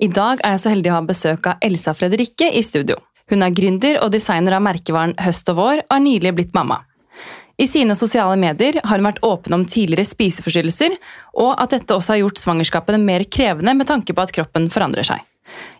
[0.00, 2.96] I dag er jeg så heldig å ha besøk av Elsa Fredrikke i studio.
[3.28, 6.78] Hun er gründer og designer av merkevaren Høst og Vår og har nylig blitt mamma.
[7.60, 10.96] I sine sosiale medier har hun vært åpen om tidligere spiseforstyrrelser,
[11.44, 15.04] og at dette også har gjort svangerskapene mer krevende med tanke på at kroppen forandrer
[15.04, 15.20] seg.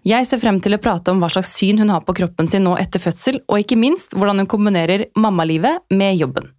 [0.05, 2.67] Jeg ser frem til å prate om hva slags syn hun har på kroppen sin
[2.69, 6.53] nå etter fødsel, og ikke minst hvordan hun kombinerer mammalivet med jobben.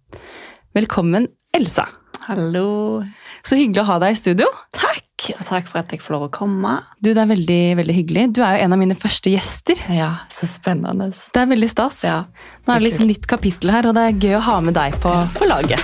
[0.74, 1.86] Velkommen, Elsa.
[2.26, 3.02] Hallo.
[3.46, 4.50] Så hyggelig å ha deg i studio.
[4.74, 6.74] Takk, og takk for at jeg får lov å komme.
[7.00, 8.24] Du, Det er veldig veldig hyggelig.
[8.36, 9.78] Du er jo en av mine første gjester.
[9.92, 11.10] Ja, så spennende.
[11.12, 12.02] Det er veldig stas.
[12.06, 12.24] Ja,
[12.66, 14.98] Nå er det liksom nytt kapittel her, og det er gøy å ha med deg
[15.02, 15.82] på, på laget.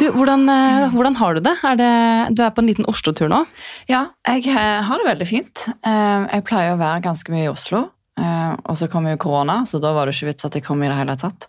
[0.00, 1.54] Du, hvordan, eh, hvordan har du det?
[1.64, 1.90] Er det?
[2.36, 3.44] Du er på en liten Oslo-tur nå?
[3.88, 5.68] Ja, jeg eh, har det veldig fint.
[5.86, 7.86] Eh, Jeg pleier å være ganske mye i Oslo.
[8.18, 10.82] Eh, Og så kom jo korona, så da var det ikke vits at jeg kom
[10.82, 11.48] i det hele tatt.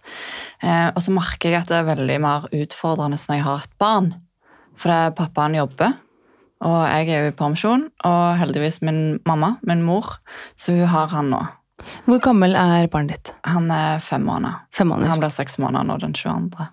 [0.62, 3.78] Eh, Og så merker jeg at det er veldig mer utfordrende når jeg har et
[3.82, 4.14] barn.
[4.76, 5.94] For det er pappaen jobber,
[6.66, 7.86] og jeg er jo i permisjon.
[8.04, 10.18] Og heldigvis min mamma, min mor,
[10.60, 11.44] så hun har han nå.
[12.08, 13.34] Hvor gammel er barnet ditt?
[13.46, 14.64] Han er fem måneder.
[14.74, 15.12] Fem måneder.
[15.12, 16.68] Han blir seks måneder nå den 22.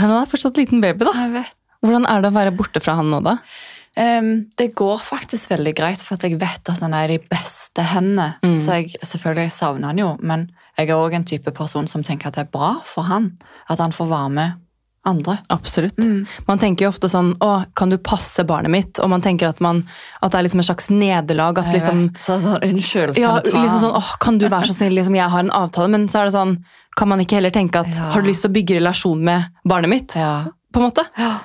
[0.00, 1.44] Han er fortsatt liten baby, da.
[1.82, 3.36] Hvordan er det å være borte fra han nå, da?
[3.98, 7.24] Ehm, det går faktisk veldig greit, for at jeg vet at han er i de
[7.30, 8.34] beste hendene.
[8.44, 8.56] Mm.
[8.56, 12.28] Så jeg selvfølgelig savner han jo, men jeg er òg en type person som tenker
[12.30, 13.32] at det er bra for han
[13.68, 14.52] at han får være med
[15.06, 15.38] andre.
[15.48, 15.96] Absolutt.
[15.98, 16.26] Mm.
[16.46, 18.98] Man tenker jo ofte sånn Å, kan du passe barnet mitt?
[19.00, 19.80] Og man tenker at, man,
[20.20, 21.56] at det er liksom et slags nederlag.
[21.58, 22.20] At Jeg liksom vet.
[22.20, 24.98] Så sånn, unnskyld, kan ja, du ta liksom sånn, åh, kan du være så snill,
[25.00, 26.58] liksom, jeg har en avtale, men så er det sånn,
[27.00, 28.10] kan man ikke heller tenke at, Ja.
[28.12, 30.44] har du lyst til å bygge relasjon med barnet mitt, Ja.
[30.72, 31.06] på en måte?
[31.16, 31.38] Ja.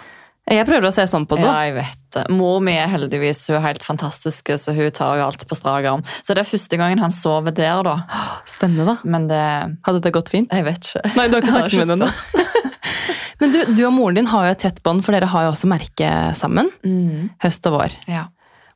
[0.45, 1.45] Jeg prøver å se sånn på det.
[1.47, 2.23] ja, jeg vet det.
[2.29, 5.88] Mor mi er heldigvis hun er helt fantastisk, så hun tar jo alt på strak
[5.89, 6.03] arm.
[6.21, 7.95] Så det er første gangen han sover der, da.
[8.55, 8.97] Spennende da.
[9.09, 9.41] Men det
[9.88, 10.53] Hadde det gått fint?
[10.53, 11.16] Jeg vet ikke.
[11.17, 12.11] Nei, du har ikke snakket med henne.
[13.41, 15.51] Men du, du og moren din har jo et tett bånd, for dere har jo
[15.55, 17.97] også merke sammen, Mm, høst og vår.
[18.07, 18.27] ja.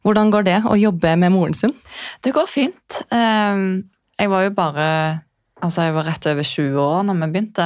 [0.04, 1.74] Hvordan går det å jobbe med moren sin?
[2.24, 3.02] Det går fint.
[3.12, 3.84] Ehm,
[4.18, 4.86] Jeg var jo bare
[5.62, 7.66] Altså, jeg var rett over 20 år når vi begynte,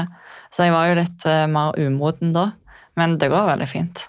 [0.49, 2.47] så jeg var jo litt eh, mer umoden da.
[2.99, 4.07] Men det går veldig fint.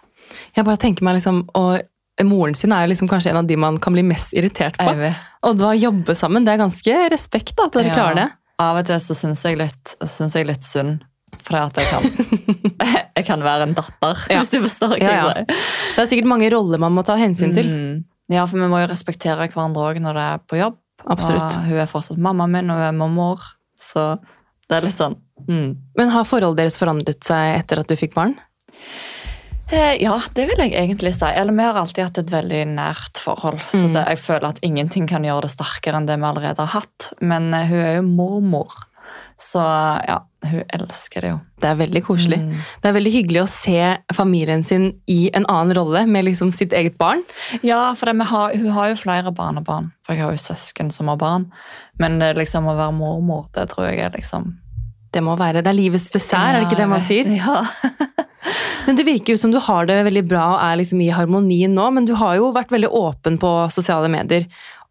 [0.56, 1.80] Jeg bare tenker meg liksom, og
[2.24, 4.92] moren sin er jo liksom kanskje en av de man kan bli mest irritert på.
[5.48, 7.94] Og da jobbe sammen, det er ganske respekt da, at dere Ja.
[7.94, 8.28] klarer det.
[8.62, 11.02] Av og til så syns jeg litt, synes jeg litt synd.
[11.44, 12.04] For at jeg kan,
[13.18, 14.38] jeg kan være en datter, Ja.
[14.40, 15.32] hvis du forstår hva Ja, ja.
[15.32, 15.46] sier.
[15.96, 17.66] Det er sikkert mange roller man må ta hensyn til.
[17.68, 18.04] Mm.
[18.32, 20.78] Ja, for vi må jo respektere hverandre òg når det er på jobb.
[21.10, 21.50] Absolutt.
[21.58, 23.42] Og hun er fortsatt mammaen min, og hun er mormor.
[23.76, 24.06] Så
[24.70, 25.16] det er litt sånn
[25.48, 25.76] mm.
[25.98, 28.36] Men har forholdet deres forandret seg etter at du fikk barn?
[29.72, 31.26] Eh, Ja, det vil jeg egentlig si.
[31.26, 33.60] Eller vi har alltid hatt et veldig nært forhold.
[33.66, 33.92] Så Mm.
[33.94, 37.12] det, jeg føler at ingenting kan gjøre det sterkere enn det vi allerede har hatt.
[37.20, 38.70] Men eh, hun er jo mormor,
[39.38, 39.60] så
[40.06, 41.40] ja, hun elsker det jo.
[41.60, 42.38] Det er veldig koselig.
[42.42, 42.52] Mm.
[42.82, 46.72] Det er veldig hyggelig å se familien sin i en annen rolle, med liksom sitt
[46.72, 47.22] eget barn.
[47.62, 49.92] Ja, for har, hun har jo flere barnebarn.
[50.04, 51.50] For jeg har jo søsken som har barn.
[51.98, 54.58] Men det, liksom å være mormor, det tror jeg er liksom
[55.12, 57.24] Det må være, det er livets dessert, er det ikke det man sier?
[57.38, 57.64] Ja.
[58.86, 61.74] Men det virker jo som du har det veldig bra og er liksom i harmonien
[61.74, 64.48] nå, men du har jo vært veldig åpen på sosiale medier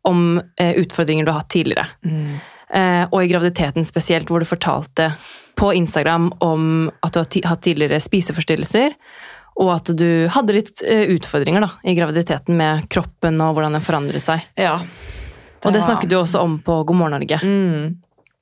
[0.07, 1.85] om eh, utfordringer du har hatt tidligere.
[2.03, 2.39] Mm.
[2.73, 5.11] Eh, og i graviditeten spesielt, hvor du fortalte
[5.59, 8.97] på Instagram om at du har hatt tidligere spiseforstyrrelser,
[9.61, 13.85] og at du hadde litt eh, utfordringer da, i graviditeten med kroppen og hvordan den
[13.85, 14.47] forandret seg.
[14.59, 14.79] ja.
[15.63, 17.37] Og det snakket du også om på God morgen Norge.
[17.39, 17.93] Mm.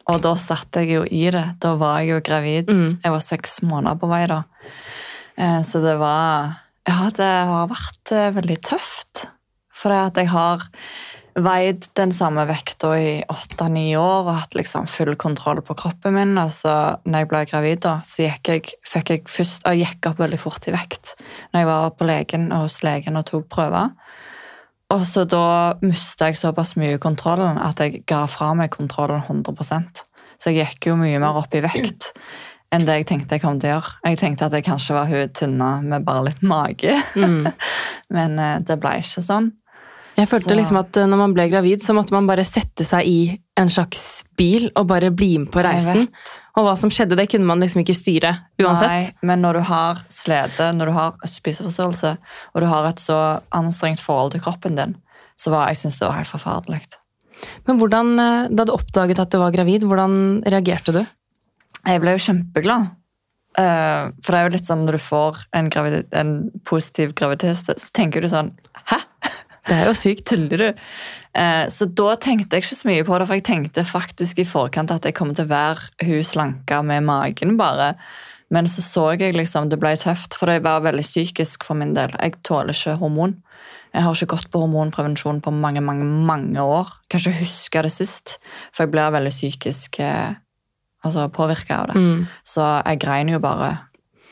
[0.09, 1.43] Og da satt jeg jo i det.
[1.61, 2.71] Da var jeg jo gravid.
[2.73, 2.95] Mm.
[3.03, 4.39] Jeg var seks måneder på vei da.
[5.37, 9.27] Eh, Så det var Ja, det har vært eh, veldig tøft.
[9.71, 10.63] For at jeg har
[11.35, 16.33] veid den samme vekta i åtte-ni år og hatt liksom full kontroll på kroppen min.
[16.41, 20.09] Og så når jeg ble gravid, da, så gikk jeg, fikk jeg først og gikk
[20.09, 21.15] opp veldig fort i vekt
[21.53, 23.93] når jeg var på legen og hos legen og tok prøver.
[24.91, 30.03] Og så da mista jeg såpass mye kontrollen at jeg ga fra meg kontrollen 100%
[30.41, 32.11] Så jeg gikk jo mye mer opp i vekt
[32.71, 33.95] enn det jeg tenkte jeg kom til å gjøre.
[34.07, 37.51] Jeg tenkte at jeg kanskje var hun tynne med bare litt mage, Mm.
[38.15, 39.51] men eh, det ble ikke sånn.
[40.17, 42.83] Jeg følte Så- liksom at eh, når man ble gravid, så måtte man bare sette
[42.87, 46.07] seg i en slags bil og bare bli med på reisen.
[46.57, 48.89] Og hva som skjedde, det kunne man liksom ikke styre uansett.
[48.89, 52.17] Nei, men når du har slede, når du har spiseforstyrrelse,
[52.55, 53.19] og du har et så
[53.55, 54.95] anstrengt forhold til kroppen din,
[55.39, 56.81] så var jeg synes det var helt forferdelig.
[57.67, 61.05] Men hvordan, eh, da du oppdaget at du var gravid, hvordan reagerte du?
[61.87, 62.91] Jeg ble jo kjempeglad.
[63.59, 66.35] Uh, for det er jo litt sånn når du får en, gravid, en
[66.67, 68.53] positiv graviditet, så tenker du sånn
[68.87, 69.01] Hæ?
[69.67, 70.23] Det er jo sykt.
[70.31, 70.69] Tuller du?
[71.37, 74.47] Uh, så da tenkte jeg ikke så mye på det, for jeg tenkte faktisk i
[74.47, 77.91] forkant at jeg kom til å være hun slanka med magen, bare.
[78.51, 81.93] Men så så jeg liksom det ble tøft, for det var veldig psykisk for min
[81.95, 82.11] del.
[82.19, 83.37] Jeg tåler ikke hormon.
[83.91, 86.91] Jeg har ikke gått på hormonprevensjon på mange mange, mange år.
[87.11, 88.37] Kan ikke huske det sist,
[88.71, 90.40] for jeg blir veldig psykisk eh,
[91.05, 92.01] altså påvirka av det.
[92.01, 92.27] Mm.
[92.47, 93.73] Så jeg grein jo bare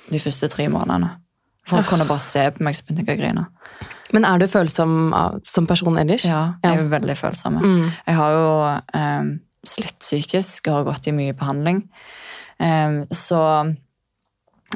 [0.09, 1.15] de første tre månedene.
[1.69, 3.45] Folk kunne bare se på meg, så begynte jeg å grine.
[4.15, 6.25] Men er du følsom av, som person ellers?
[6.25, 7.59] Ja, jeg er veldig følsom.
[7.61, 7.91] Mm.
[8.07, 8.47] Jeg har jo
[8.97, 9.27] eh,
[9.69, 11.83] slitt psykisk og har gått i mye behandling.
[12.57, 13.41] Eh, så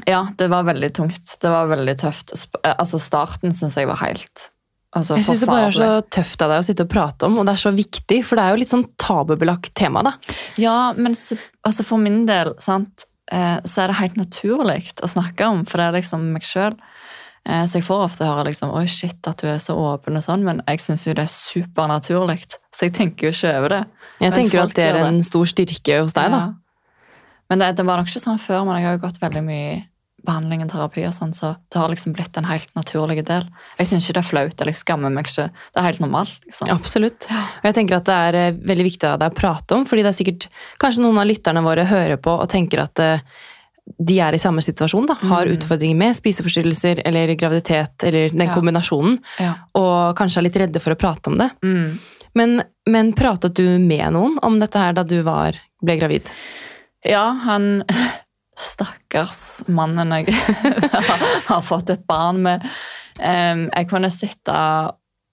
[0.09, 1.37] ja, det var veldig tungt.
[1.41, 2.35] Det var veldig tøft.
[2.61, 4.49] Eh, altså Starten syns jeg var helt
[4.97, 7.39] altså, Jeg syns det bare er så tøft av deg å sitte og prate om,
[7.39, 10.13] og det er så viktig, for det er jo litt sånn tabubelagt tema, da.
[10.61, 15.49] Ja, men altså for min del sant, eh, så er det helt naturlig å snakke
[15.49, 16.77] om, for det er liksom meg sjøl.
[17.43, 20.25] Eh, så jeg får ofte høre liksom, oi shit, at du er så åpen, og
[20.25, 22.39] sånn, men jeg syns jo det er supernaturlig.
[22.73, 23.85] Så jeg tenker jo ikke over det.
[24.21, 26.43] Jeg Men tenker at det er en stor styrke hos deg, da.
[27.51, 29.73] Men det, det var nok ikke sånn før, men jeg har jo gått veldig mye
[30.25, 33.43] behandling og terapi, og sånn, så det har liksom blitt en helt naturlig del.
[33.77, 35.49] Jeg syns ikke det er flaut, eller jeg skammer meg ikke.
[35.51, 36.37] Det er helt normalt.
[36.45, 36.69] liksom.
[36.71, 37.27] Absolutt.
[37.29, 40.05] Og jeg tenker at det er eh, veldig viktig av deg å prate om, fordi
[40.05, 40.47] det er sikkert
[40.79, 43.19] kanskje noen av lytterne våre hører på og tenker at eh,
[43.99, 45.57] de er i samme situasjon, da, har Mm.
[45.57, 48.53] utfordringer med spiseforstyrrelser eller graviditet eller den Ja.
[48.55, 49.55] kombinasjonen, Ja.
[49.75, 51.51] og kanskje er litt redde for å prate om det.
[51.61, 51.99] Mm.
[52.35, 55.51] Men, men pratet du med noen om dette her da du var,
[55.83, 56.31] ble gravid?
[57.05, 57.83] Ja, han
[58.59, 60.35] Stakkars mannen jeg
[61.49, 62.65] har fått et barn med.
[63.17, 64.53] Jeg kunne sitte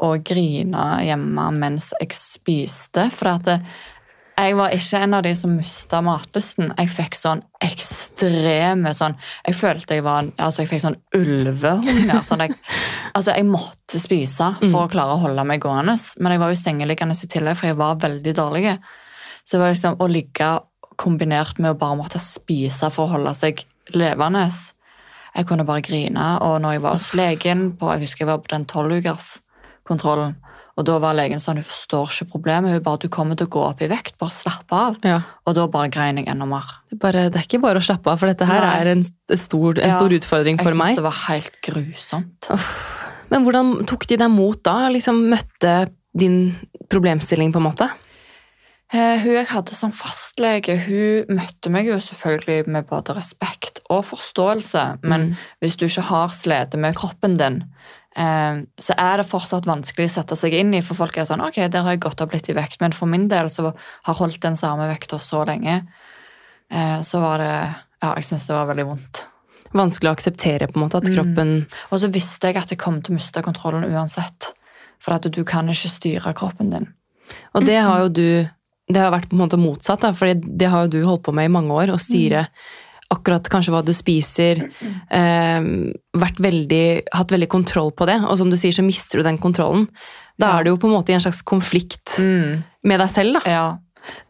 [0.01, 3.51] og grine hjemme mens jeg spiste, for at
[4.41, 6.71] jeg var ikke en av de som mista matlysten.
[6.79, 12.23] Jeg fikk sånn ekstreme sånn Jeg følte jeg var Altså, jeg fikk sånn ulvehunger.
[12.25, 12.57] Sånn jeg,
[13.17, 15.99] altså, jeg måtte spise for å klare å holde meg gående.
[16.19, 18.65] Men jeg var jo sengeliggende i tillegg, for jeg var veldig dårlig.
[19.45, 20.51] Så det var liksom å ligge
[21.00, 23.64] kombinert med å bare måtte spise for å holde seg
[23.97, 24.44] levende.
[25.37, 26.29] Jeg kunne bare grine.
[26.44, 30.37] Og når jeg var hos legen på, Jeg husker jeg var på den tolvukerskontrollen,
[30.79, 32.73] og da var legen sånn Hun forstår ikke problemet.
[32.73, 34.14] Hun bare Du kommer til å gå opp i vekt.
[34.19, 34.97] Bare slapp av.
[35.05, 35.20] Ja.
[35.47, 36.64] Og da bare grein jeg enda mer.
[36.88, 38.75] Det, er bare, det er ikke bare å slappe av, for dette her Nei.
[38.81, 39.97] er en, en, stor, en Ja.
[39.99, 40.97] stor utfordring Jeg for meg.
[40.97, 42.50] det var helt grusomt.
[43.31, 44.88] Men hvordan tok de deg mot da?
[44.91, 46.56] Liksom møtte din
[46.91, 47.91] problemstilling, på en måte?
[48.93, 54.03] Eh, hun jeg hadde som fastlege, hun møtte meg jo selvfølgelig med både respekt og
[54.09, 55.37] forståelse, men Mm.
[55.63, 57.63] hvis du ikke har slitt med kroppen din,
[58.17, 61.41] eh, så er det fortsatt vanskelig å sette seg inn i, for folk er sånn,
[61.47, 63.73] ok, der har jeg gått opp litt i vekt, men for min del så
[64.05, 65.87] har holdt den samme vekta så lenge,
[66.71, 69.27] eh, så var det, ja, jeg synes det var veldig vondt.
[69.73, 71.15] Vanskelig å akseptere på en måte at Mm.
[71.15, 74.53] kroppen Og så visste jeg at jeg kom til å miste kontrollen uansett,
[74.99, 76.93] for at du kan ikke styre kroppen din.
[77.55, 78.51] Og det har jo du
[78.91, 81.35] Det har vært på en måte motsatt, da, for det har jo du holdt på
[81.37, 81.93] med i mange år.
[81.95, 82.47] Å styre
[83.11, 84.65] akkurat kanskje hva du spiser.
[85.11, 85.69] Eh,
[86.47, 88.21] veldig, hatt veldig kontroll på det.
[88.27, 89.89] Og som du sier, så mister du den kontrollen.
[90.41, 93.43] Da er du jo på en måte i en slags konflikt med deg selv, da.
[93.51, 93.65] Ja,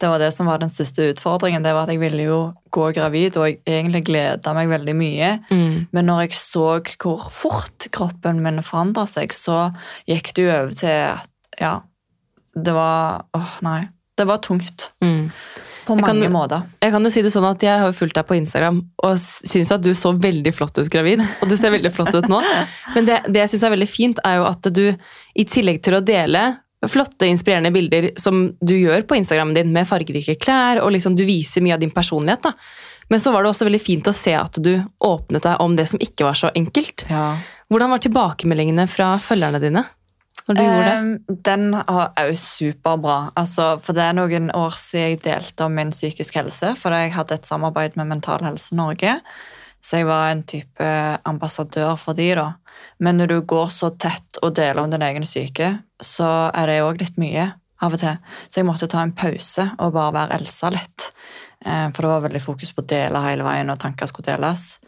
[0.01, 1.63] det var det som var den største utfordringen.
[1.63, 2.41] Det var at jeg ville jo
[2.75, 5.31] gå gravid, og jeg egentlig gleda meg veldig mye.
[5.51, 5.77] Mm.
[5.95, 6.67] Men når jeg så
[6.97, 9.69] hvor fort kroppen min forandra seg, så
[10.11, 11.75] gikk det jo over til at ja,
[12.57, 13.81] det var Åh, nei.
[14.21, 14.91] Det var tungt.
[15.05, 15.31] Mm.
[15.89, 16.63] På Jeg kan- mange måter.
[16.85, 19.73] Jeg kan jo si det sånn at jeg har fulgt deg på Instagram og syns
[19.75, 21.23] at du så veldig flott ut gravid.
[21.43, 22.41] Og du ser veldig flott ut nå.
[22.95, 25.97] Men det, det jeg syns er veldig fint, er jo at du i tillegg til
[25.99, 26.45] å dele
[26.89, 31.27] flotte, inspirerende bilder som du gjør på Instagramen din med fargerike klær, og liksom du
[31.29, 32.55] viser mye av din personlighet, da.
[33.11, 35.89] Men så var det også veldig fint å se at du åpnet deg om det
[35.91, 37.05] som ikke var så enkelt.
[37.11, 37.35] Ja.
[37.69, 39.83] Hvordan var tilbakemeldingene fra følgerne dine?
[40.49, 41.37] Når du gjorde det?
[41.47, 43.19] Den er jo superbra.
[43.39, 46.73] Altså, for det er noen år siden jeg delte om min psykisk helse.
[46.81, 49.19] For jeg hadde et samarbeid med Mental Helse Norge.
[49.81, 50.89] Så jeg var en type
[51.29, 52.49] ambassadør for de da.
[53.01, 55.71] Men når du går så tett og deler om din egen syke,
[56.03, 57.47] så er det òg litt mye
[57.81, 58.19] av og til.
[58.49, 61.13] Så jeg måtte ta en pause og bare være Elsa litt.
[61.65, 64.79] For det var veldig fokus på å dele hele veien, og tanker skulle deles.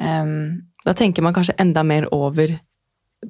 [0.00, 2.58] Um, Da tenker man kanskje enda mer over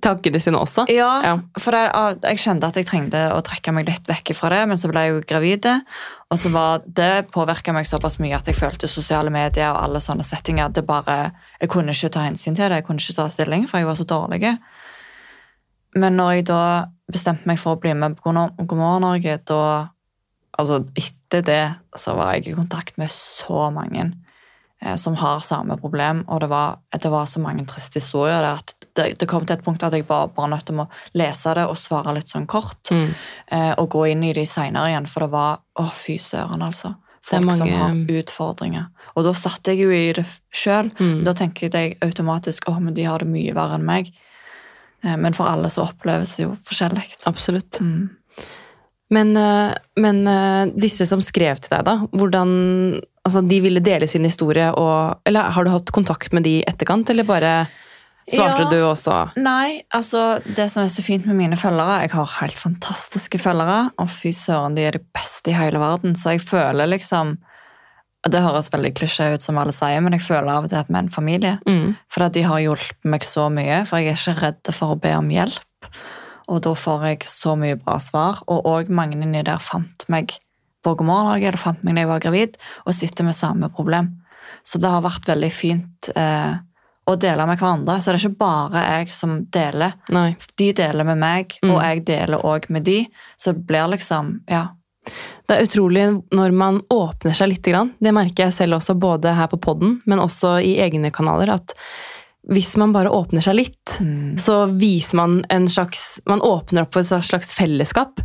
[0.00, 0.86] tankene sine også.
[0.88, 1.38] Ja, Ja.
[1.58, 4.68] for det, ah, jeg kjente at jeg trengte å trekke meg litt vekk fra det,
[4.68, 5.66] men så ble jeg jo gravid,
[6.30, 10.00] og så var det påvirka meg såpass mye at jeg følte sosiale medier og alle
[10.00, 13.28] sånne settinger det bare, Jeg kunne ikke ta hensyn til det, jeg kunne ikke ta
[13.28, 14.58] stilling, for jeg var så dårlig.
[15.94, 19.88] Men når jeg da bestemte meg for å bli med på God morgen Norge, da
[20.58, 24.12] Altså, etter det så var jeg i kontakt med så mange
[24.82, 28.60] eh, som har samme problem, og det var, det var så mange triste historier der
[28.60, 31.54] at det, det kom til et punkt at jeg bare, bare nødt til å lese
[31.56, 32.92] det og svare litt sånn kort.
[32.92, 33.12] Mm.
[33.56, 36.90] Eh, og gå inn i de seinere igjen, for det var Å, fy søren, altså.
[37.24, 37.62] Folk mange...
[37.62, 38.88] Som har utfordringer.
[39.14, 40.90] Og da satt jeg jo i det sjøl.
[40.98, 41.22] Mm.
[41.24, 44.10] Da tenker jeg automatisk åh, men de har det mye verre enn meg.
[45.04, 47.06] Eh, men for alle så oppleves det jo forskjellig.
[47.30, 47.80] Absolutt.
[47.80, 48.10] Mm.
[49.12, 52.52] Men, eh, men eh, disse som skrev til deg, da, hvordan
[53.22, 56.64] Altså, de ville dele sin historie, og Eller har du hatt kontakt med de i
[56.66, 57.52] etterkant, eller bare
[58.30, 58.68] svarte Ja.
[58.70, 62.58] du også Nei, altså det som er så fint med mine følgere Jeg har helt
[62.58, 66.14] fantastiske følgere, og fy søren, de er de beste i hele verden.
[66.14, 67.38] Så jeg føler liksom
[68.30, 70.86] Det høres veldig klisjé ut, som alle sier, men jeg føler av og til at
[70.88, 71.58] vi er en familie.
[71.66, 71.96] mm.
[72.08, 75.10] For de har hjulpet meg så mye, for jeg er ikke redd for å be
[75.18, 75.90] om hjelp.
[76.48, 78.42] Og da får jeg så mye bra svar.
[78.46, 80.38] Og òg mange inni der fant meg
[80.84, 83.68] på God morgen Norge, eller fant meg da jeg var gravid, og sitter med samme
[83.74, 84.12] problem.
[84.62, 86.54] Så det har vært veldig fint eh,
[87.06, 87.96] å dele med hverandre.
[88.00, 89.92] Så det er ikke bare jeg som deler.
[90.14, 90.36] Nei.
[90.56, 91.70] De deler med meg, Mm.
[91.74, 93.06] og jeg deler òg med de.
[93.36, 94.68] Så det blir liksom Ja.
[95.48, 97.62] Det er utrolig når man åpner seg litt.
[97.64, 101.50] Det merker jeg selv også, både her på podden, men også i egne kanaler.
[101.50, 101.74] At
[102.48, 103.84] hvis man bare åpner seg litt,
[104.38, 108.20] så viser man en slags Man åpner opp for et slags fellesskap.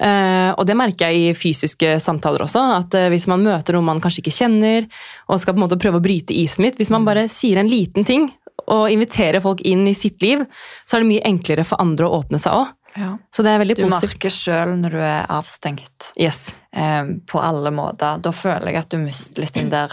[0.00, 2.62] Eh, og det merker jeg i fysiske samtaler også.
[2.80, 4.86] At eh, hvis man møter noen man kanskje ikke kjenner,
[5.28, 7.68] og skal på en måte prøve å bryte isen litt Hvis man bare sier en
[7.68, 8.30] liten ting
[8.70, 10.42] og inviterer folk inn i sitt liv,
[10.86, 12.68] så er det mye enklere for andre å åpne seg òg.
[12.96, 13.10] ja.
[13.34, 14.14] Så det er veldig Du positivt.
[14.14, 16.12] merker sjøl når du er avstengt.
[16.20, 16.52] Yes.
[16.72, 18.20] eh, på alle måter.
[18.22, 19.92] Da føler jeg at du mister litt den der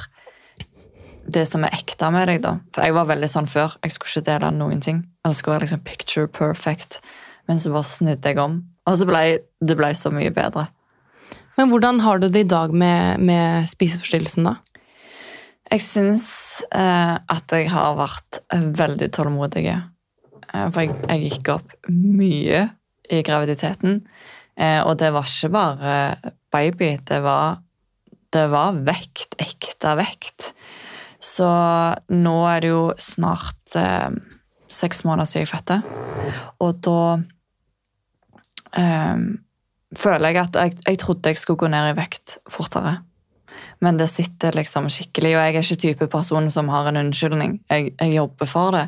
[1.27, 2.53] Det som er ekte med deg, da.
[2.71, 3.73] For jeg var veldig sånn før.
[3.83, 5.01] Jeg skulle ikke dele noen ting.
[5.27, 7.01] Jeg skulle være liksom picture perfect.
[7.49, 8.61] Men så bare snudde jeg om.
[8.87, 9.23] Og så ble
[9.59, 10.67] det ble så mye bedre.
[11.57, 14.57] Men hvordan har du det i dag med, med spiseforstyrrelsen, da?
[15.67, 16.27] Jeg syns
[16.69, 19.65] eh, at jeg har vært veldig tålmodig.
[19.73, 22.67] Eh, for jeg, jeg gikk opp mye
[23.11, 23.99] i graviditeten.
[24.55, 25.95] Eh, og det var ikke bare
[26.53, 26.93] baby.
[27.09, 27.59] Det var,
[28.33, 29.35] det var vekt.
[29.43, 30.51] Ekte vekt.
[31.19, 31.49] Så
[32.13, 34.13] nå er det jo snart eh,
[34.69, 35.81] seks måneder siden jeg fødte.
[36.63, 37.01] Og da
[38.75, 42.97] føler jeg at jeg, jeg trodde jeg skulle gå ned i vekt fortere.
[43.83, 47.59] Men det sitter liksom skikkelig, og jeg er ikke type person som har en unnskyldning.
[47.69, 48.87] Jeg, jeg jobber for det.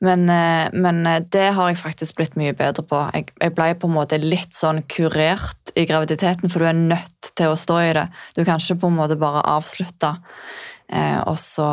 [0.00, 3.00] Men, eh, men eh, det har jeg faktisk blitt mye bedre på.
[3.14, 7.32] Jeg, jeg ble på en måte litt sånn kurert i graviditeten, for du er nødt
[7.36, 8.06] til å stå i det.
[8.38, 10.16] Du kan ikke på en måte bare avslutte.
[10.90, 11.70] Eh, og så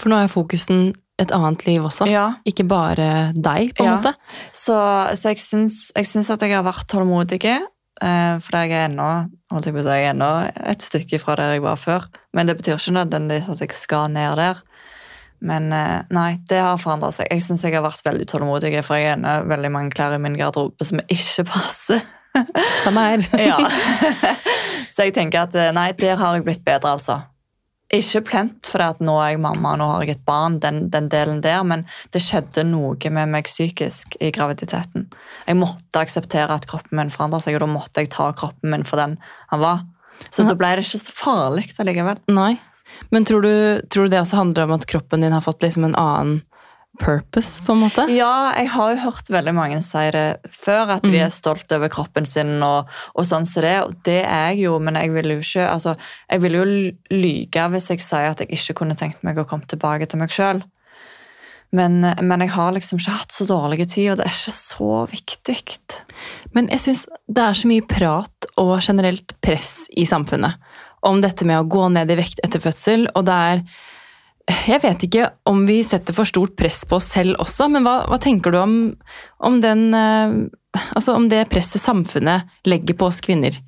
[0.00, 0.92] For nå er fokusen
[1.22, 2.06] et annet liv også.
[2.10, 2.26] Ja.
[2.48, 3.96] Ikke bare deg, på en Ja.
[3.98, 4.14] måte.
[4.52, 4.76] Så,
[5.18, 9.08] så jeg, syns, jeg syns at jeg har vært tålmodig, eh, for jeg er ennå
[9.52, 10.28] holdt jeg på å si, jeg er ennå
[10.72, 12.06] et stykke fra der jeg var før.
[12.32, 14.62] Men det betyr ikke nødvendigvis at jeg skal ned der.
[15.42, 17.26] Men eh, nei, det har forandra seg.
[17.30, 20.20] Jeg syns jeg har vært veldig tålmodig, for jeg er ennå veldig mange klær i
[20.22, 22.00] min garderobe som ikke passer.
[22.84, 23.24] Samme her.
[23.36, 23.58] Ja.
[24.92, 27.18] Så jeg tenker at eh, nei, der har jeg blitt bedre, altså.
[27.92, 31.10] Ikke plent fordi at nå er jeg mamma, nå har jeg et barn, den, den
[31.12, 31.84] delen der, men
[32.14, 35.10] det skjedde noe med meg psykisk i graviditeten.
[35.44, 38.86] Jeg måtte akseptere at kroppen min forandra seg, og da måtte jeg ta kroppen min
[38.88, 39.18] for den
[39.52, 39.84] han var.
[40.30, 42.22] Så da ble det ikke så farlig allikevel.
[42.32, 42.54] Nei.
[43.12, 43.52] Men tror du,
[43.92, 46.40] tror du det også handler om at kroppen din har fått liksom en annen
[47.02, 48.06] purpose, på en måte?
[48.14, 51.24] Ja, jeg har jo hørt veldig mange si det før, at de Mm.
[51.26, 54.78] er stolt over kroppen sin og, og sånn som det, og det er jeg jo,
[54.78, 55.96] men jeg vil jo ikke, altså,
[56.30, 56.64] jeg vil jo
[57.10, 60.30] lyge hvis jeg sier at jeg ikke kunne tenkt meg å komme tilbake til meg
[60.30, 60.62] selv.
[61.72, 64.90] Men, men jeg har liksom ikke hatt så dårlige tid, og det er ikke så
[65.08, 65.54] viktig.
[66.52, 70.60] Men jeg syns det er så mye prat og generelt press i samfunnet
[71.08, 73.64] om dette med å gå ned i vekt etter fødsel, og det er
[74.50, 78.02] Jeg vet ikke om vi setter for stort press på oss selv også, men hva,
[78.10, 78.74] hva tenker du om,
[79.38, 80.34] om den eh,
[80.72, 83.58] Altså om det presset samfunnet legger på oss kvinner?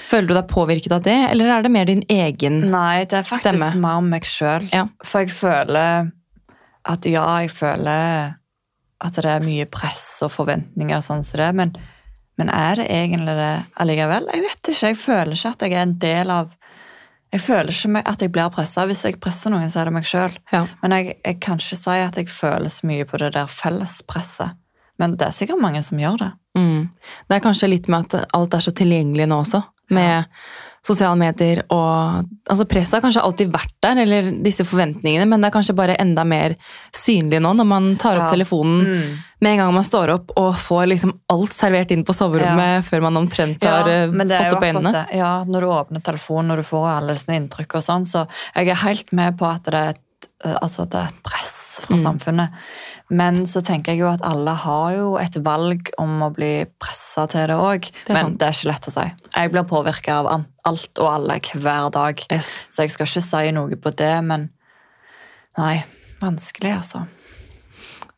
[0.00, 2.70] Føler du deg påvirket av det, eller er det mer din egen stemme?
[2.72, 3.82] Nei, det er faktisk Stemme.
[3.82, 4.64] mer om meg sjøl.
[4.72, 4.86] Ja.
[5.04, 6.08] For jeg føler
[6.86, 8.32] at ja, jeg føler
[9.04, 11.74] at det er mye press og forventninger og sånn som det, men,
[12.40, 13.52] men er det egentlig det
[13.82, 14.30] allikevel?
[14.32, 14.92] Jeg vet ikke.
[14.94, 16.56] Jeg føler ikke at jeg er en del av
[17.36, 18.86] Jeg føler ikke at jeg blir pressa.
[18.88, 20.36] Hvis jeg presser noen, så er det meg sjøl.
[20.54, 20.62] Ja.
[20.80, 24.56] Men jeg, jeg kan ikke si at jeg føler så mye på det der fellespresset.
[24.96, 26.30] Men det er sikkert mange som gjør det.
[26.56, 26.86] Mm.
[27.28, 29.60] Det er kanskje litt med at alt er så tilgjengelig nå også,
[29.92, 30.24] med
[30.86, 35.48] sosiale medier og Altså presset har kanskje alltid vært der, eller disse forventningene, men det
[35.48, 36.54] er kanskje bare enda mer
[36.94, 38.36] synlig nå når man tar opp Ja.
[38.36, 39.16] telefonen Mm.
[39.42, 43.02] med en gang man står opp og får liksom alt servert inn på soverommet før
[43.02, 44.92] man omtrent har eh, det er fått opp øynene.
[44.92, 45.16] det.
[45.18, 48.68] Ja, når du åpner telefonen og du får alle sine inntrykk og sånn, så jeg
[48.68, 51.96] er helt med på at det er et, eh, altså det er et press fra
[51.96, 52.02] Mm.
[52.06, 52.48] samfunnet.
[53.10, 57.28] Men så tenker jeg jo at alle har jo et valg om å bli pressa
[57.28, 57.90] til det òg.
[58.08, 58.38] Men sant.
[58.38, 59.12] det er ikke lett å si.
[59.36, 62.22] Jeg blir påvirka av an- alt og alle hver dag.
[62.32, 62.58] Yes.
[62.70, 64.48] Så jeg skal ikke si noe på det, men
[65.58, 65.76] nei,
[66.22, 67.06] vanskelig, altså.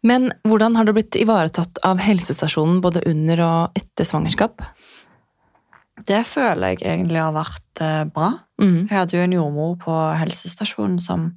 [0.06, 4.62] Men hvordan har du blitt ivaretatt av helsestasjonen både under og etter svangerskap?
[6.06, 8.30] Det føler jeg egentlig har vært eh, bra.
[8.62, 8.86] Mm.
[8.86, 11.32] Jeg hadde jo en jordmor på helsestasjonen som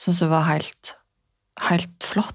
[0.00, 0.94] syntes hun var helt,
[1.60, 2.32] helt flott.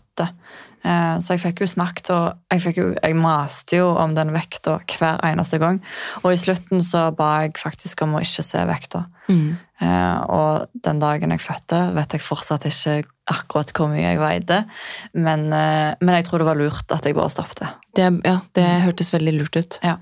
[0.83, 4.79] Eh, Så jeg fikk jo snakket, og jeg, jo, jeg maste jo om den vekta
[4.97, 5.79] hver eneste gang.
[6.23, 9.03] Og i slutten så ba jeg faktisk om å ikke se vekta.
[9.29, 9.57] Mm.
[9.81, 14.65] Eh, Og den dagen jeg fødte, vet jeg fortsatt ikke akkurat hvor mye jeg veide.
[15.13, 17.67] Men, eh, men jeg tror det var lurt at jeg bare stoppet.
[17.95, 19.79] Det, ja, det hørtes veldig lurt ut.
[19.83, 19.97] Ja.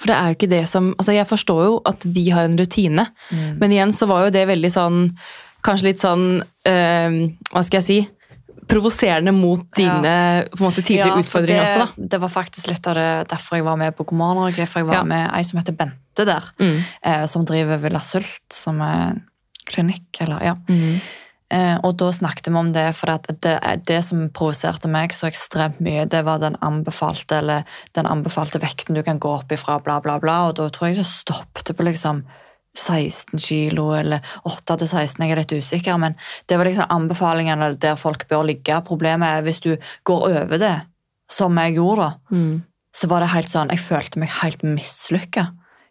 [0.00, 2.56] For det er jo ikke det som Altså, jeg forstår jo at de har en
[2.56, 3.58] rutine, Mm.
[3.58, 5.18] men igjen så var jo det veldig sånn
[5.62, 8.08] Kanskje litt sånn øh, Hva skal jeg si?
[8.70, 10.14] Provoserende mot dine
[10.52, 12.08] på en måte, tidligere ja, utfordringer det, også, da.
[12.14, 14.66] Det var faktisk litt av det derfor jeg var med på God morgen Norge.
[14.70, 15.02] For jeg var Ja.
[15.04, 16.84] med ei som heter Bente der, Mm.
[17.02, 19.20] eh, som driver Villa Sult, som er
[19.66, 20.54] klinikk, eller ja.
[20.68, 21.00] Mm.
[21.52, 25.80] Eh, og da snakket vi om det, for det, det som provoserte meg så ekstremt
[25.80, 30.00] mye, det var den anbefalte, eller den anbefalte vekten du kan gå opp ifra, bla,
[30.00, 30.48] bla, bla.
[30.48, 32.22] Og da tror jeg det stoppet på liksom
[32.76, 36.14] 16 kilo, eller 8 til 16, jeg er litt usikker, men
[36.46, 38.76] det var liksom anbefalingene der folk bør ligge.
[38.86, 39.72] Problemet er hvis du
[40.06, 40.76] går over det,
[41.30, 42.62] som jeg gjorde da, Mm.
[42.94, 45.48] så var det helt sånn, jeg følte meg helt mislykka.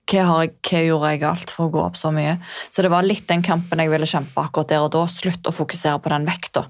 [0.10, 2.40] Hva, hva gjorde jeg galt for å gå opp så mye?
[2.72, 5.04] Så det var litt den kampen jeg ville kjempe akkurat der og da.
[5.06, 6.66] Slutt å fokusere på den vekta.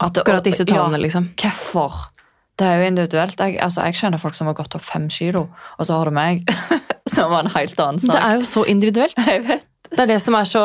[0.00, 1.30] Akkurat disse tallene, liksom.
[1.40, 2.10] Hvorfor?
[2.58, 3.38] Det er jo individuelt.
[3.40, 5.46] Jeg, altså, jeg kjenner folk som har gått opp fem kilo,
[5.78, 6.44] og så har du meg,
[7.14, 9.16] som var en helt annen Det er jo så individuelt.
[9.26, 9.66] Jeg vet.
[9.90, 10.64] Det er det som er så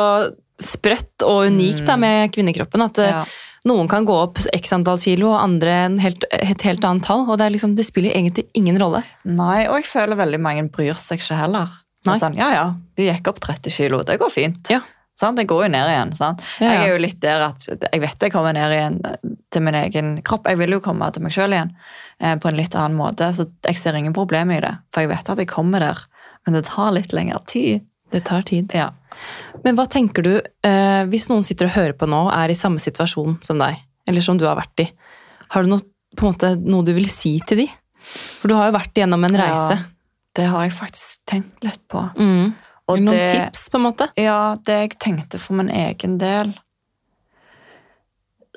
[0.62, 2.82] sprøtt og unikt da, med kvinnekroppen.
[2.84, 3.24] At eh, Ja.
[3.70, 7.24] noen kan gå opp x antall kilo, og andre en helt, et helt annet tall.
[7.30, 9.04] Og det, liksom, det spiller egentlig ingen rolle.
[9.24, 11.78] Nei, og jeg føler veldig mange bryr seg ikke heller.
[12.02, 12.64] Er Sånn, ja, ja,
[12.98, 14.70] de gikk opp 30 kilo, det går fint.
[14.74, 14.80] Ja.
[15.18, 16.12] Sånn, Det går jo ned igjen.
[16.18, 16.38] Sånn.
[16.58, 16.72] Ja.
[16.72, 18.96] Jeg er jo litt der at jeg vet jeg kommer ned igjen
[19.54, 20.48] til min egen kropp.
[20.50, 21.70] Jeg vil jo komme til meg sjøl igjen
[22.18, 24.72] eh, på en litt annen måte, så jeg ser ingen problem i det.
[24.90, 26.00] For jeg vet at jeg kommer der,
[26.46, 27.86] men det tar litt lengre tid.
[28.12, 28.72] Det tar tid.
[28.76, 28.90] Ja.
[29.64, 32.82] Men hva tenker du eh, hvis noen sitter og hører på nå er i samme
[32.82, 33.78] situasjon som deg,
[34.08, 34.88] eller som du har vært i?
[35.54, 35.84] Har du noe,
[36.16, 37.68] på en måte, noe du vil si til de?
[38.02, 39.78] For du har jo vært igjennom en reise.
[39.78, 39.88] Ja,
[40.36, 42.02] det har jeg faktisk tenkt litt på.
[42.18, 42.52] Mm.
[42.90, 44.08] Og Noen det, tips, på en måte?
[44.18, 46.50] Ja, det jeg tenkte for min egen del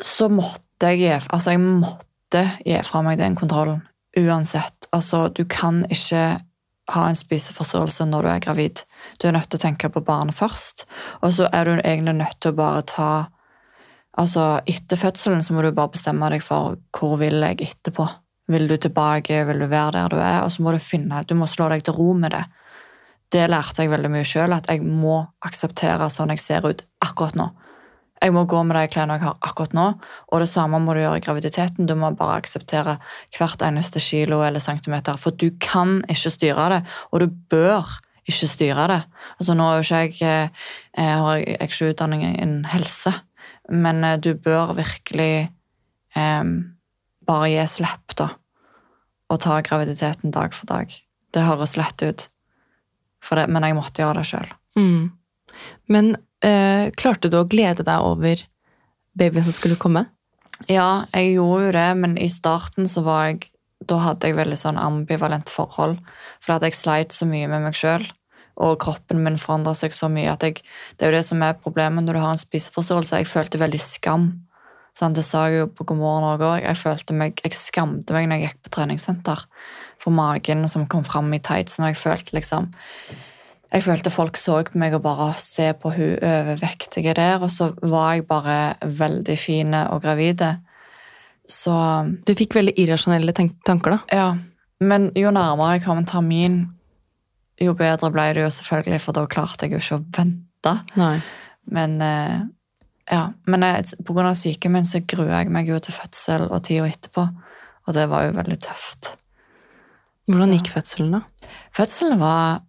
[0.02, 3.84] Så måtte jeg gi Altså, jeg måtte gi fra meg den kontrollen.
[4.18, 4.90] Uansett.
[4.96, 6.42] Altså, du kan ikke
[6.94, 8.84] ha en spiseforstyrrelse når du er gravid.
[9.22, 10.86] Du er nødt til å tenke på barnet først.
[11.22, 13.14] Og så er du egentlig nødt til å bare ta
[14.16, 18.06] Altså, etter fødselen så må du bare bestemme deg for hvor vil jeg etterpå.
[18.48, 20.38] Vil du tilbake, vil du være der du er?
[20.46, 22.46] Og så må du finne Du må slå deg til ro med det
[23.36, 27.38] det lærte jeg veldig mye sjøl, at jeg må akseptere sånn jeg ser ut akkurat
[27.40, 27.50] nå.
[28.24, 29.86] Jeg må gå med de klærne jeg har akkurat nå,
[30.32, 31.88] og det samme må du gjøre i graviditeten.
[31.88, 32.98] Du må bare akseptere
[33.36, 38.50] hvert eneste kilo eller centimeter, for du kan ikke styre det, og du bør ikke
[38.50, 39.02] styre det.
[39.38, 40.54] Altså Nå er jo ikke jeg,
[40.98, 43.14] eh, har jeg ikke utdanning innen helse,
[43.70, 45.50] men eh, du bør virkelig
[46.16, 46.44] eh,
[47.28, 48.30] bare gi slipp, da,
[49.30, 50.94] og ta graviditeten dag for dag.
[51.34, 52.30] Det høres lett ut,
[53.26, 54.56] det, men jeg måtte gjøre det sjøl.
[54.80, 55.12] Mm.
[55.92, 58.44] Men eh, klarte du å glede deg over
[59.18, 60.06] babyen som skulle komme?
[60.72, 63.52] Ja, jeg gjorde jo det, men i starten så var jeg
[63.86, 65.98] Da hadde jeg veldig sånn ambivalent forhold.
[66.42, 68.06] For at jeg sleit så mye med meg sjøl,
[68.56, 70.62] og kroppen min forandra seg så mye at jeg
[70.96, 73.20] Det er jo det som er problemet når du har en spiseforstyrrelse.
[73.20, 74.30] Jeg følte veldig skam.
[74.96, 76.64] Sånn, det sa jeg jo på God morgen Norge òg.
[76.64, 79.44] Jeg følte meg, jeg skamte meg når jeg gikk på treningssenter.
[80.00, 82.72] For magen som kom fram i tightsen, og jeg følte liksom
[83.76, 87.70] jeg følte folk så på meg og bare se på hun overvektige der, og så
[87.84, 90.54] var jeg bare veldig fin og gravide.
[91.48, 91.74] Så
[92.26, 94.00] Du fikk veldig irrasjonelle tanker, da.
[94.12, 94.30] ja.
[94.80, 96.56] Men jo nærmere jeg kom en termin,
[97.62, 100.74] jo bedre ble det jo selvfølgelig, for da klarte jeg jo ikke å vente.
[101.00, 101.22] Nei.
[101.72, 102.42] Men eh,
[103.12, 106.50] ja, men jeg, på grunn av syken min så gruer jeg meg jo til fødsel
[106.50, 107.24] og tida etterpå,
[107.88, 109.14] og det var jo veldig tøft.
[110.28, 111.50] Hvordan Så- gikk fødselen, da?
[111.80, 112.60] Fødselen var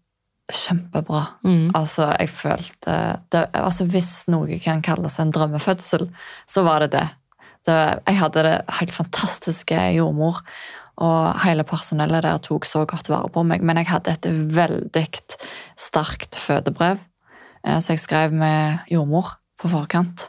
[0.53, 1.23] kjempebra.
[1.45, 1.71] Mm.
[1.75, 2.97] Altså, jeg følte
[3.33, 6.09] det, altså, Hvis noe kan kalles en drømmefødsel,
[6.47, 7.09] så var det det.
[7.67, 7.79] det.
[8.07, 10.43] Jeg hadde det helt fantastiske jordmor,
[10.97, 13.63] og hele personellet der tok så godt vare på meg.
[13.63, 15.07] Men jeg hadde et veldig
[15.77, 17.03] sterkt fødebrev,
[17.67, 20.29] eh, så jeg skrev med jordmor på forkant.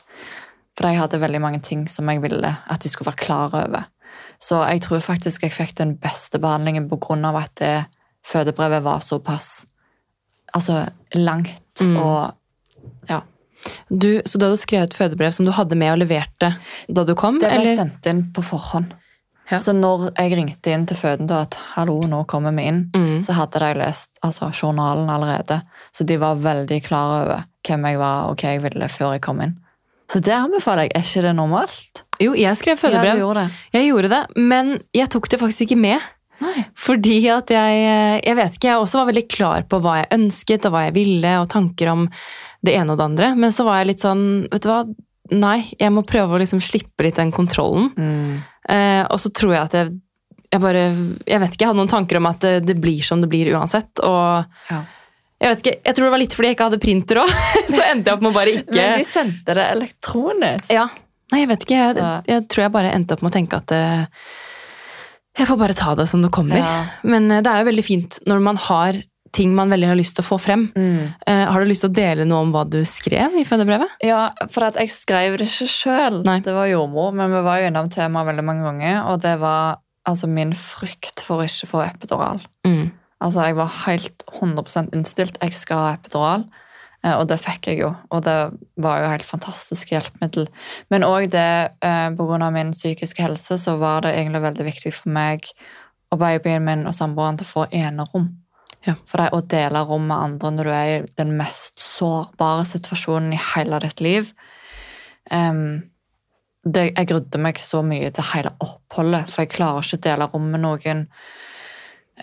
[0.78, 3.88] For jeg hadde veldig mange ting som jeg ville at de skulle være klar over.
[4.40, 7.38] Så jeg tror faktisk jeg fikk den beste behandlingen pga.
[7.38, 7.86] at det
[8.28, 9.66] fødebrevet var såpass
[10.58, 10.84] altså,
[11.16, 11.94] langt Mm.
[12.02, 12.34] og
[13.10, 13.20] ja.
[13.90, 16.56] Du, så du hadde skrevet fødebrev som du hadde med og leverte
[16.90, 17.38] da du kom?
[17.38, 17.76] Det ble eller?
[17.78, 18.96] sendt inn på forhånd.
[19.52, 19.60] Ja.
[19.64, 23.22] Så når jeg ringte inn til føden da at hallo, nå kommer vi inn, Mm.
[23.24, 25.62] så hadde de lest altså, journalen allerede.
[25.94, 29.22] Så de var veldig klar over hvem jeg var og hva jeg ville før jeg
[29.22, 29.56] kom inn.
[30.10, 30.92] Så det anbefaler jeg.
[30.96, 32.04] Er ikke det normalt?
[32.20, 33.14] Jo, jeg skrev Ja, fødebrev.
[33.14, 33.52] du gjorde det.
[33.74, 36.00] Jeg gjorde det, men jeg tok det faktisk ikke med.
[36.48, 36.64] Nei.
[36.80, 37.82] Fordi at jeg
[38.26, 40.96] Jeg vet ikke, jeg også var veldig klar på hva jeg ønsket og hva jeg
[40.98, 42.08] ville, og tanker om
[42.66, 43.30] det ene og det andre.
[43.38, 44.82] Men så var jeg litt sånn Vet du hva,
[45.36, 47.90] nei, jeg må prøve å liksom slippe litt den kontrollen.
[47.98, 48.38] Mm.
[48.70, 49.94] Eh, og så tror jeg at jeg,
[50.52, 50.84] jeg bare
[51.28, 53.52] Jeg vet ikke, jeg hadde noen tanker om at det, det blir som det blir
[53.56, 53.92] uansett.
[54.04, 54.82] Og Ja.
[55.44, 57.36] jeg vet ikke, jeg tror det var litt fordi jeg ikke hadde printer òg.
[57.76, 60.72] så endte jeg opp med å bare ikke Men de sendte det elektronisk.
[60.74, 60.88] Ja.
[61.32, 61.78] Nei, jeg vet ikke.
[61.92, 64.04] Jeg, jeg tror jeg bare endte opp med å tenke at eh,
[65.38, 66.60] jeg får bare ta det som det kommer.
[66.62, 66.80] Ja.
[67.08, 69.00] Men eh, det er jo veldig fint når man har
[69.36, 70.68] ting man veldig har lyst til å få frem.
[70.74, 71.14] Mm.
[71.28, 74.00] Uh, har du lyst til å dele noe om hva du skrev i fødebrevet?
[74.08, 76.22] Ja, for at jeg skrev det ikke sjøl.
[76.26, 79.84] Det var jordmor, men vi var jo innom temaet veldig mange ganger, og det var
[80.08, 82.42] altså min frykt for å ikke få epidural.
[82.66, 82.88] Mm.
[83.24, 85.38] Altså, jeg var helt 100% innstilt.
[85.44, 86.48] Jeg skal ha epidural.
[87.04, 88.38] Eh, Og det fikk jeg jo, og det
[88.76, 90.48] var jo helt fantastisk hjelpemiddel.
[90.90, 92.16] Men òg det, pga.
[92.18, 95.52] grunn av min psykiske helse, så var det egentlig veldig viktig for meg
[96.12, 98.30] og babyen min og samboeren til å få enerom.
[98.86, 98.96] Ja.
[99.10, 103.34] For det å dele rom med andre når du er i den mest sårbare situasjonen
[103.36, 104.30] i hele ditt liv
[105.32, 105.82] um,
[106.64, 110.30] det, Jeg grudde meg så mye til hele oppholdet, for jeg klarer ikke å dele
[110.32, 111.04] rom med noen.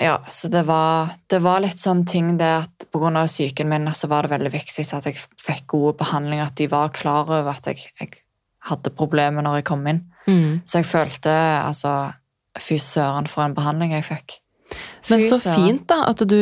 [0.01, 3.69] Ja, så det var, det var litt sånn ting det at på grunn av syken
[3.71, 7.31] min så var det veldig viktig at jeg fikk gode behandlinger, at de var klar
[7.31, 8.11] over at jeg, jeg
[8.71, 10.03] hadde problemer når jeg kom inn.
[10.27, 10.65] Mm.
[10.67, 12.15] Så jeg følte altså
[12.55, 14.37] Fy søren for en behandling jeg fikk.
[15.11, 15.57] Men så søren.
[15.59, 16.39] fint da, at du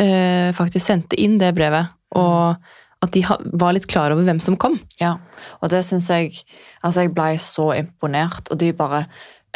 [0.00, 2.56] eh, faktisk sendte inn det brevet, og
[3.04, 3.20] at de
[3.60, 4.78] var litt klar over hvem som kom.
[5.02, 5.18] Ja,
[5.60, 6.32] og det syns jeg
[6.78, 9.04] Altså, jeg ble så imponert, og de bare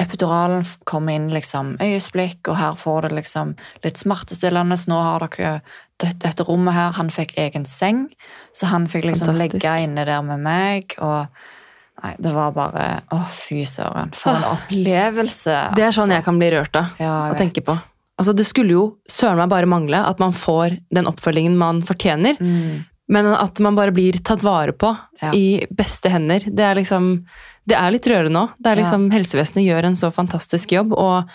[0.00, 4.76] Epiduralen kommer kom inn liksom øyeblikk, og her får det liksom litt smertestillende.
[4.78, 5.60] Så nå har dere
[5.98, 6.92] det- dette rommet her.
[6.92, 8.08] Han fikk egen seng,
[8.54, 9.52] så han fikk liksom Fantastisk.
[9.62, 10.94] ligge inne der med meg.
[10.98, 11.26] og
[12.02, 14.12] Nei, det var bare Å, fy søren.
[14.14, 14.66] For en opplevelse.
[14.66, 15.74] opplevelse.
[15.76, 16.86] Det er sånn jeg kan bli rørt av.
[16.98, 17.76] ja, å tenke på.
[18.18, 22.36] Altså, det skulle jo søren meg bare mangle at man får den oppfølgingen man fortjener,
[22.40, 25.32] Mm, men at man bare blir tatt vare på Ja.
[25.34, 26.40] i beste hender.
[26.46, 27.24] Det er liksom
[27.64, 28.48] Det er litt rørende òg.
[28.66, 28.82] Er Ja.
[28.82, 31.28] liksom Helsevesenet gjør en så fantastisk jobb, og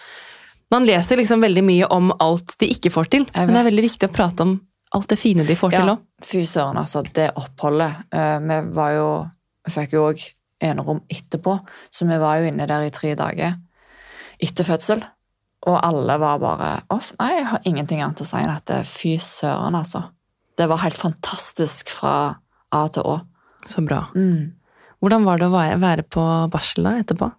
[0.70, 3.84] man leser liksom veldig mye om alt de ikke får til, men det er veldig
[3.90, 4.60] viktig å prate om
[4.94, 6.00] alt det fine de får til Ja, òg.
[6.22, 7.02] fy søren, altså.
[7.14, 7.96] Det oppholdet.
[8.12, 9.28] eh, vi var jo
[9.66, 10.22] Vi fikk jo òg
[10.62, 11.60] enerom etterpå,
[11.92, 13.56] så vi var jo inne der i tre dager
[14.42, 15.04] etter fødsel.
[15.66, 18.86] Og alle var bare Off, nei, jeg har ingenting annet å si enn at det,
[18.86, 20.10] fy søren, altså.
[20.58, 22.14] Det var helt fantastisk fra
[22.74, 23.18] A til Å.
[23.68, 24.08] Så bra.
[24.16, 24.54] Mm.
[25.04, 27.32] Hvordan var det å være- på barsel da, etterpå?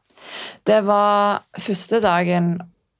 [0.64, 2.58] Det var første dagen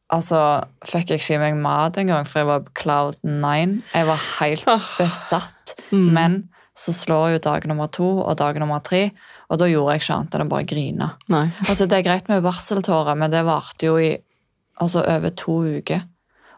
[0.09, 3.83] Altså, fikk jeg ikke i meg mat engang, for jeg var på cloud nine.
[3.93, 4.87] Jeg var helt oh.
[4.97, 5.75] besatt.
[5.93, 6.07] Mm.
[6.17, 9.11] Men så slår jo dag nummer to og dag nummer tre,
[9.51, 11.11] og da gjorde jeg ikke annet enn å bare grine.
[11.29, 14.15] Altså, det er greit med barseltårer, men det varte jo i
[14.81, 16.07] altså, over to uker.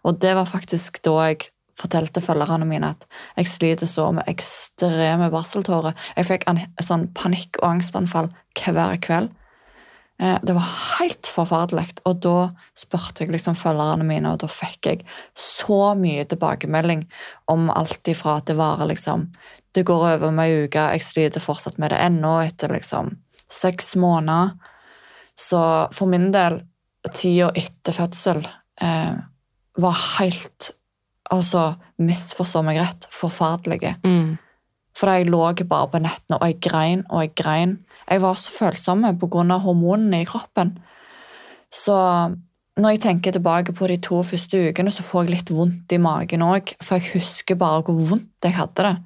[0.06, 3.06] Og det var faktisk da jeg fortalte følgerne mine at
[3.38, 5.96] jeg sliter så med ekstreme barseltårer.
[6.18, 9.30] Jeg fikk en sånn panikk- og angstanfall hver kveld.
[10.20, 11.98] Eh, Det var helt forferdelig.
[12.04, 17.06] Og da spurte jeg liksom følgerne mine, og da fikk jeg så mye tilbakemelding
[17.48, 19.32] om alt ifra at det varer liksom
[19.72, 23.94] Det går over med ei uke, jeg sliter fortsatt med det ennå etter liksom seks
[23.94, 24.56] måneder.
[25.38, 26.64] Så for min del,
[27.14, 28.48] tida etter fødsel
[28.80, 29.14] eh,
[29.78, 30.72] var helt
[31.30, 33.94] Altså, misforstå meg rett, forferdelige.
[34.02, 34.38] Mm.
[34.98, 37.78] For jeg lå bare på nettene, og jeg grein og jeg grein.
[38.10, 39.58] Jeg var så følsom pga.
[39.62, 40.78] hormonene i kroppen.
[41.70, 41.94] Så
[42.80, 45.98] når jeg tenker tilbake på de to første ukene, så får jeg litt vondt i
[45.98, 46.74] magen òg.
[46.82, 48.96] For jeg husker bare hvor vondt jeg hadde det.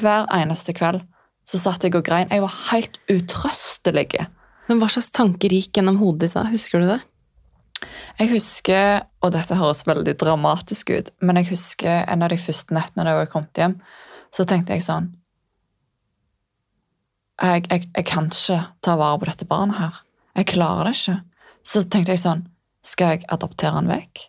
[0.00, 1.02] Hver eneste kveld
[1.48, 2.30] så satt jeg og grein.
[2.32, 4.26] Jeg var helt utrøstelig.
[4.68, 6.46] Men hva slags tanker gikk gjennom hodet ditt da?
[6.52, 7.00] Husker du det?
[8.18, 12.74] Jeg husker, og dette høres veldig dramatisk ut, men jeg husker en av de første
[12.76, 13.76] nettene da jeg kom hjem,
[14.34, 15.12] så tenkte jeg sånn
[17.42, 19.96] jeg, jeg, jeg kan ikke ta vare på dette barnet her.
[20.38, 21.16] Jeg klarer det ikke.
[21.66, 22.44] Så tenkte jeg sånn
[22.84, 24.28] Skal jeg adoptere han vekk?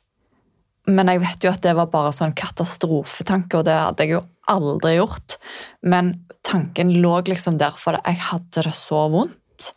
[0.90, 4.22] Men jeg vet jo at det var bare sånn katastrofetanke, og det hadde jeg jo
[4.52, 5.38] aldri gjort.
[5.82, 6.14] Men
[6.46, 9.72] tanken lå liksom der, for jeg hadde det så vondt.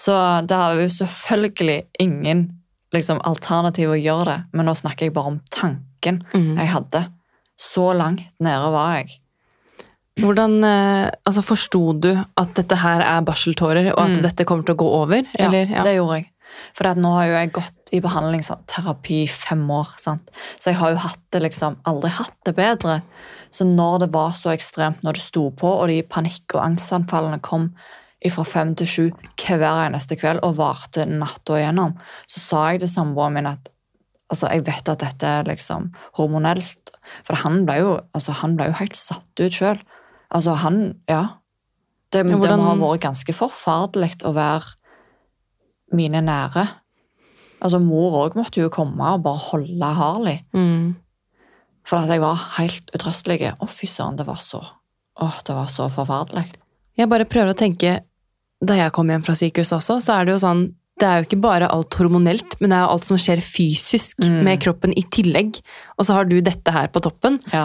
[0.00, 0.14] Så
[0.48, 2.46] det har jo selvfølgelig ingen
[2.94, 6.56] liksom, alternativ å gjøre det, men nå snakker jeg bare om tanken Mm.
[6.58, 7.04] jeg hadde.
[7.58, 9.18] Så langt nede var jeg.
[10.20, 14.22] Hvordan eh, altså Forsto du at dette her er barseltårer, og at Mm.
[14.22, 15.24] dette kommer til å gå over?
[15.38, 15.82] Eller, ja.
[15.82, 16.28] det gjorde jeg.
[16.72, 19.88] For nå har jo jeg gått i behandling, sånn, terapi, i fem år.
[19.98, 20.30] Sant?
[20.58, 23.00] Så jeg har jo hatt det liksom, aldri hatt det bedre.
[23.50, 27.40] Så når det var så ekstremt, når det sto på, og de panikk- og angstanfallene
[27.42, 27.72] kom
[28.32, 29.04] fra fem til sju
[29.44, 31.96] hver eneste kveld og varte natta igjennom,
[32.30, 33.68] så sa jeg til samboeren min at
[34.32, 36.94] altså, jeg vet at dette er liksom hormonelt.
[37.26, 39.80] For han ble jo, altså, han ble jo helt satt ut sjøl.
[40.34, 41.40] Altså, han Ja.
[42.14, 44.76] Det, Ja, det må ha vært ganske forferdelig å være
[45.92, 46.68] mine nære.
[47.60, 50.38] Altså, mor òg måtte jo komme og bare holde Harley.
[50.54, 50.94] Mm.
[51.84, 53.56] For at jeg var helt utrøstelig.
[53.58, 54.62] Å, fy søren, det var så
[55.14, 56.48] Åh, det var så forferdelig.
[56.96, 58.00] Jeg bare prøver å tenke
[58.64, 60.64] Da jeg kom hjem fra sykehuset også, så er det jo sånn
[61.00, 64.20] Det er jo ikke bare alt hormonelt, men det er jo alt som skjer fysisk
[64.22, 64.36] Mm.
[64.46, 65.58] med kroppen i tillegg.
[65.98, 67.40] Og så har du dette her på toppen.
[67.52, 67.64] Ja.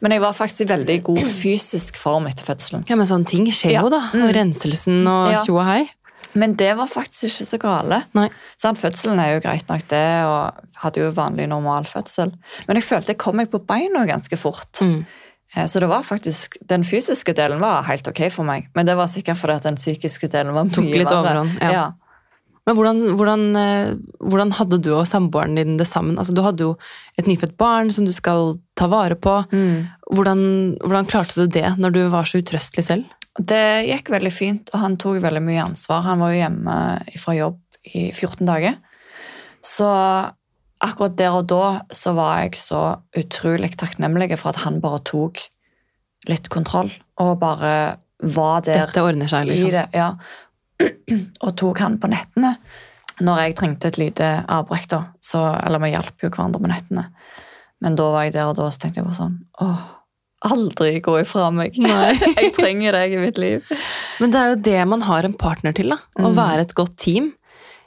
[0.00, 2.84] Men jeg var faktisk i veldig god fysisk form etter fødselen.
[2.88, 3.82] Ja, men sånne ting skjer Ja.
[3.82, 4.00] jo, da.
[4.14, 4.22] Mm.
[4.28, 5.42] Og renselsen og Ja.
[5.52, 5.88] og hei.
[6.34, 8.04] Men det var faktisk ikke så gale.
[8.14, 8.28] Nei.
[8.56, 12.32] Sånn, Fødselen er jo greit nok det, og hadde jo vanlig normal fødsel.
[12.68, 14.70] Men jeg følte jeg kom meg på beina ganske fort.
[14.80, 15.04] Mm.
[15.56, 18.96] Eh, Så det var faktisk, den fysiske delen var helt ok for meg, men det
[18.96, 21.72] var sikkert fordi at den psykiske delen var mye Tok litt overhånd, ja.
[21.72, 21.90] Ja.
[22.62, 26.14] Men hvordan, hvordan, eh, hvordan hadde du og samboeren din det sammen?
[26.16, 26.76] Altså, du hadde jo
[27.18, 29.40] et nyfødt barn som du skal ta vare på.
[29.50, 29.88] Mm.
[30.14, 30.44] Hvordan,
[30.78, 33.18] hvordan klarte du det når du var så utrøstelig selv?
[33.40, 36.04] Det gikk veldig fint, og han tok veldig mye ansvar.
[36.06, 36.76] Han var jo hjemme
[37.18, 38.78] fra jobb i 14 dager.
[39.64, 39.88] Så
[40.82, 41.64] akkurat der og da
[41.94, 42.82] så var jeg så
[43.18, 45.44] utrolig takknemlig for at han bare tok
[46.30, 46.90] litt kontroll,
[47.22, 47.72] og bare
[48.22, 49.70] var der Dette ordner seg, i liksom.
[49.74, 49.86] det.
[49.98, 50.12] Ja.
[51.42, 52.56] Og tok han på nettene
[53.22, 54.86] når jeg trengte et lite avbrekk.
[54.90, 55.00] da.
[55.22, 57.04] Så, eller vi hjalp jo hverandre på nettene.
[57.82, 59.82] Men da var jeg der og da så tenkte jeg bare sånn Åh,
[60.48, 61.76] aldri gå ifra meg.
[61.82, 62.14] Nei.
[62.40, 63.68] jeg trenger deg i mitt liv.
[64.22, 65.98] Men det er jo det man har en partner til, da.
[66.18, 66.38] Å Mm.
[66.38, 67.32] være et godt team.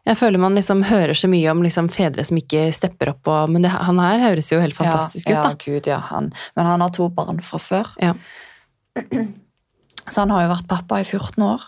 [0.05, 3.49] Jeg føler man liksom hører så mye om liksom fedre som ikke stepper opp, og,
[3.49, 5.53] men det, han her høres jo helt fantastisk ja, ut, da.
[5.55, 6.29] Ja, Gud, ja, han.
[6.57, 7.95] Men han har to barn fra før.
[7.97, 8.13] Ja.
[10.05, 11.65] Så han har jo vært pappa i 14 år.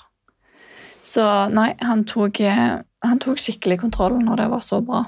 [1.08, 1.24] Så
[1.54, 5.06] nei, han tok, eh, han tok skikkelig kontroll når det var så bra.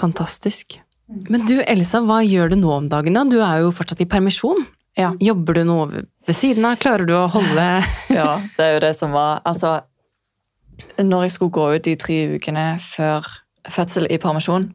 [0.00, 0.80] Fantastisk.
[1.08, 3.16] Men du, Elsa, hva gjør du nå om dagen?
[3.16, 3.24] da?
[3.24, 4.66] Du er jo fortsatt i permisjon.
[4.98, 5.12] Ja.
[5.22, 5.86] Jobber du noe
[6.26, 6.78] ved siden av?
[6.82, 7.66] Klarer du å holde
[8.18, 9.76] Ja, det er jo det som var Altså,
[10.98, 13.26] når jeg skulle gå ut de tre ukene før
[13.70, 14.70] fødsel i permisjon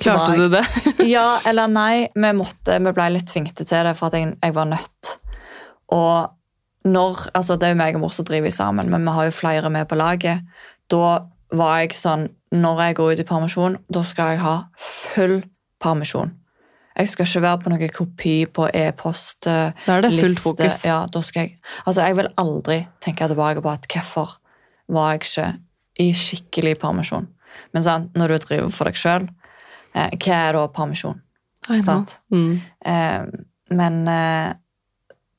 [0.00, 0.62] Klarte jeg- du det?
[1.14, 2.06] Ja eller nei.
[2.14, 5.16] Vi, måtte, vi ble litt tvingte til det for at jeg, jeg var nødt.
[5.92, 6.30] Og
[6.84, 9.34] når, altså Det er jo meg og mor som driver sammen, men vi har jo
[9.36, 10.40] flere med på laget.
[10.90, 11.18] Da
[11.52, 15.42] var jeg sånn Når jeg går ut i permisjon, da skal jeg ha full
[15.80, 16.32] permisjon.
[16.98, 19.38] Jeg skal ikke være på noen kopi på e-post.
[19.46, 20.82] Da er det fullt fokus.
[20.84, 21.54] Ja, da skal jeg,
[21.86, 24.34] altså jeg vil aldri tenke tilbake på at hvorfor
[24.88, 25.46] var jeg ikke
[26.02, 27.28] i skikkelig permisjon.
[27.72, 29.28] Men sant, når du driver for deg sjøl,
[29.94, 31.20] eh, hva er da permisjon?
[31.84, 32.18] Sant?
[32.32, 32.58] Mm.
[32.84, 33.26] Eh,
[33.72, 34.52] men eh,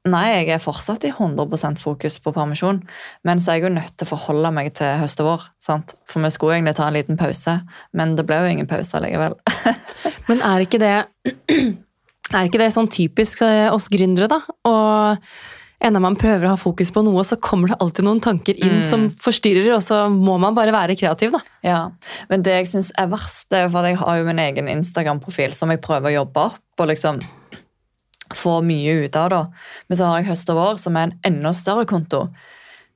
[0.09, 2.81] nei, jeg er fortsatt i 100% fokus på permisjon.
[3.27, 5.47] Men så er jeg jo nødt til å forholde meg til høst og vår.
[5.63, 5.95] Sant?
[6.09, 7.57] For vi skulle egentlig ta en liten pause,
[7.97, 9.37] men det ble jo ingen pause likevel.
[10.27, 10.93] Men er ikke det
[12.33, 14.39] Er ikke det sånn typisk eh, oss gründere, da?
[14.65, 15.27] Og
[15.81, 18.81] enda man prøver å ha fokus på noe, så kommer det alltid noen tanker inn
[18.83, 18.89] Mm.
[18.89, 21.39] som forstyrrer, og så må man bare være kreativ, da.
[21.63, 21.91] Ja,
[22.29, 24.67] Men det jeg syns er verst, det er for at jeg har jo min egen
[24.67, 27.21] Instagram-profil som jeg prøver å jobbe opp og liksom
[28.33, 29.29] få mye ut av.
[29.29, 29.47] da.
[29.89, 32.29] Men så har jeg Høst og vår, som er en enda større konto,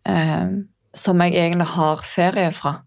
[0.06, 0.48] eh,
[0.96, 2.82] som jeg egentlig har ferie fra.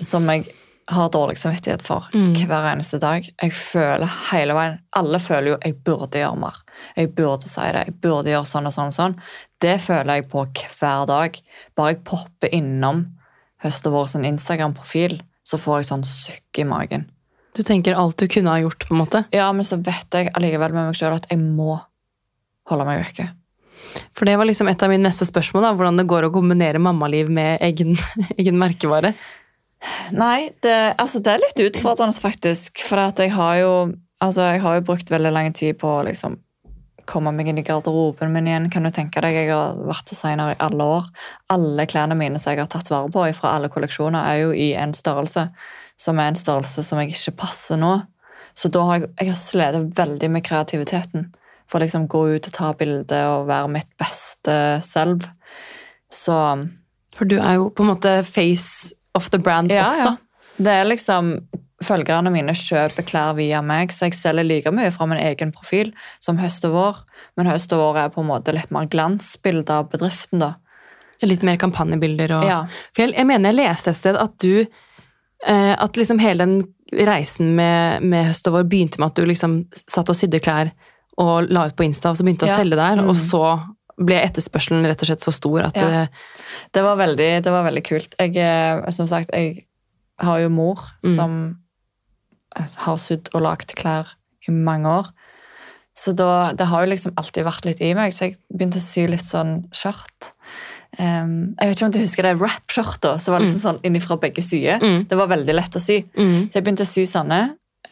[0.00, 0.52] Som jeg
[0.88, 2.34] har dårlig samvittighet for Mm.
[2.48, 3.26] hver eneste dag.
[3.42, 6.54] Jeg føler hele veien Alle føler jo jeg burde gjøre mer.
[6.96, 7.84] Jeg burde si det.
[7.86, 9.16] Jeg burde gjøre sånn og sånn og sånn.
[9.60, 10.46] Det føler jeg på
[10.80, 11.38] hver dag.
[11.76, 13.06] Bare jeg popper innom
[13.64, 17.08] Høst og vår sin Instagram-profil, så får jeg sånn sukk i magen.
[17.56, 19.24] Du tenker alt du kunne ha gjort, på en måte.
[19.34, 21.80] Ja, men så vet jeg allikevel med meg sjøl at jeg må
[22.70, 23.30] holde meg vekke.
[24.14, 26.78] For det var liksom et av mine neste spørsmål, da, hvordan det går å kombinere
[26.78, 27.96] mammaliv med egen,
[28.38, 29.14] egen merkevare.
[30.10, 32.82] Nei, det, altså det er litt utfordrende, faktisk.
[32.82, 33.72] For jeg har jo
[34.18, 36.38] altså jeg har jo brukt veldig lang tid på å liksom
[37.08, 38.68] komme meg inn i garderoben min igjen.
[38.72, 41.08] Kan du tenke deg, Jeg har vært designer i alle år.
[41.54, 44.74] Alle klærne mine som jeg har tatt vare på fra alle kolleksjoner, er jo i
[44.74, 45.48] en størrelse
[45.98, 47.96] som er en størrelse som jeg ikke passer nå.
[48.54, 51.30] Så da har jeg, jeg har slitt veldig med kreativiteten.
[51.68, 55.26] For å liksom gå ut og ta bilde og være mitt beste selv.
[56.10, 56.36] Så
[57.16, 60.16] For du er jo på en måte face of the brand også.
[60.58, 61.38] Det er liksom
[61.78, 65.92] Følgerne mine kjøper klær via meg, så jeg selger like mye fra min egen profil
[66.18, 66.96] som høst og vår.
[67.38, 70.40] Men høst og vår er på en måte litt mer glansbilde av bedriften.
[70.42, 70.54] da.
[71.22, 72.64] Litt mer kampanjebilder og Ja.
[72.96, 74.66] For jeg, jeg mener jeg leste et sted at du
[75.46, 76.64] eh, At liksom hele den
[77.06, 80.72] reisen med, med høst og vår begynte med at du liksom satt og sydde klær
[81.18, 82.56] og la ut på Insta, og så begynte du Ja.
[82.56, 83.08] å selge der, Mm.
[83.08, 83.60] og så
[83.98, 85.88] ble etterspørselen rett og slett så stor at Ja.
[85.88, 86.08] det,
[86.72, 88.14] Det var veldig, det var veldig kult.
[88.18, 89.64] Jeg, eh, som sagt, jeg
[90.20, 91.14] har jo mor Mm.
[91.14, 91.56] som
[92.56, 94.14] har sydd og lagd klær
[94.48, 95.10] i mange år.
[95.98, 98.84] Så da, det har jo liksom alltid vært litt i meg, så jeg begynte å
[98.84, 100.32] sy litt sånn skjørt.
[100.98, 104.42] Um, jeg vet ikke om du husker det wrap-skjørta som var liksom sånn innifra begge
[104.42, 104.78] sider.
[104.80, 105.06] Mm.
[105.10, 106.02] Det var veldig lett å sy.
[106.16, 107.40] mm, Så jeg begynte å sy sånne,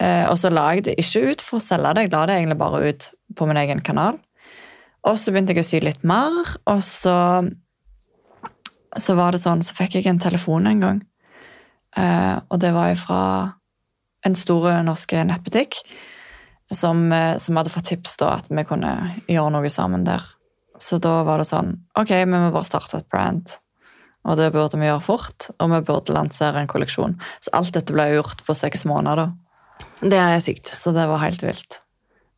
[0.01, 2.05] eh, og så la jeg det ikke ut for å selge det.
[2.07, 4.19] Jeg la det egentlig bare ut på min egen kanal.
[5.07, 6.35] Og så begynte jeg å sy litt mer,
[6.67, 7.17] og så
[8.97, 11.01] så var det sånn, så fikk jeg en telefon en gang.
[11.97, 13.21] Eh, og det var fra
[14.27, 15.79] en stor norsk nettbutikk
[16.73, 20.25] som, eh, som hadde fått tips da at vi kunne gjøre noe sammen der.
[20.79, 23.49] Så da var det sånn Ok, vi må bare starte et brand.
[24.27, 27.15] Og det burde vi gjøre fort, og vi burde lansere en kolleksjon.
[27.41, 29.33] Så alt dette ble gjort på seks måneder, da.
[30.03, 30.75] Det er sykt.
[30.75, 31.81] Så det var helt vilt.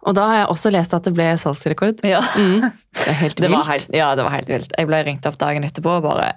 [0.07, 2.05] Og da har jeg også lest at det ble salgsrekord.
[2.07, 2.61] Ja, Mm.
[2.95, 3.69] Det er helt det var vilt.
[3.69, 4.73] helt, ja, det var helt vilt.
[4.79, 6.29] Jeg ble ringt opp dagen etterpå og bare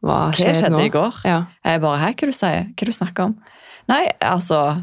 [0.00, 0.78] Hva Hva skjedde nå?
[0.86, 1.18] i går?
[1.26, 1.40] Ja.
[1.64, 2.68] Jeg bare Hæ, hva du sier?
[2.70, 3.34] Hva du snakker om?
[3.88, 4.82] Nei, altså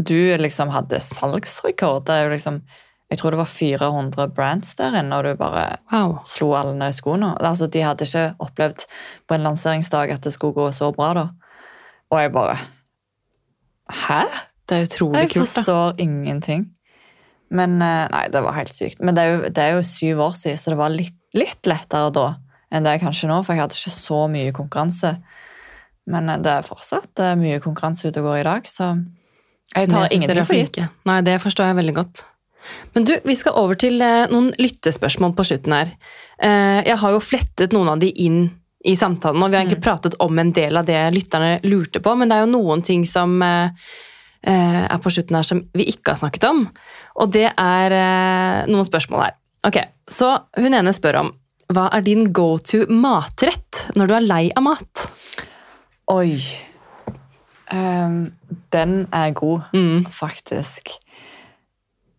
[0.00, 2.06] Du liksom hadde salgsrekord.
[2.06, 2.62] Det er jo liksom
[3.10, 6.18] Jeg tror det var 400 brands der inne, og du bare Wow.
[6.24, 7.34] slo alle ned i skoene.
[7.40, 8.86] Altså, de hadde ikke opplevd
[9.28, 11.26] på en lanseringsdag at det skulle gå så bra, da.
[12.10, 12.56] Og jeg bare
[13.90, 14.24] Hæ?
[14.68, 15.60] Det er utrolig Jeg kult, da.
[15.60, 16.64] forstår ingenting.
[17.50, 19.00] Men eh, Nei, det var helt sykt.
[19.00, 21.68] Men det er jo, det er jo syv år siden, så det var litt, litt
[21.68, 22.28] lettere da
[22.74, 25.12] enn det er kanskje nå, for jeg hadde ikke så mye konkurranse.
[26.10, 28.94] Men eh, det er fortsatt eh, mye konkurranse ute og går i dag, så
[29.76, 30.82] jeg tar ingenting for gitt.
[31.06, 32.24] Nei, det forstår jeg veldig godt.
[32.96, 35.90] Men du, vi skal over til noen lyttespørsmål på slutten her.
[36.42, 38.40] Jeg har jo flettet noen av de inn
[38.86, 39.84] i samtalen, og vi har egentlig Mm.
[39.84, 43.04] pratet om en del av det lytterne lurte på, men det er jo noen ting
[43.06, 46.64] som er på slutten her som vi ikke har snakket om.
[47.16, 49.34] Og det er eh, noen spørsmål her.
[49.66, 50.28] Ok, Så
[50.60, 51.32] hun ene spør om
[51.74, 55.06] hva er din go to matrett når du er lei av mat?
[56.12, 56.36] Oi.
[57.72, 58.32] um,
[58.72, 60.06] den er god, Mm.
[60.14, 60.92] faktisk.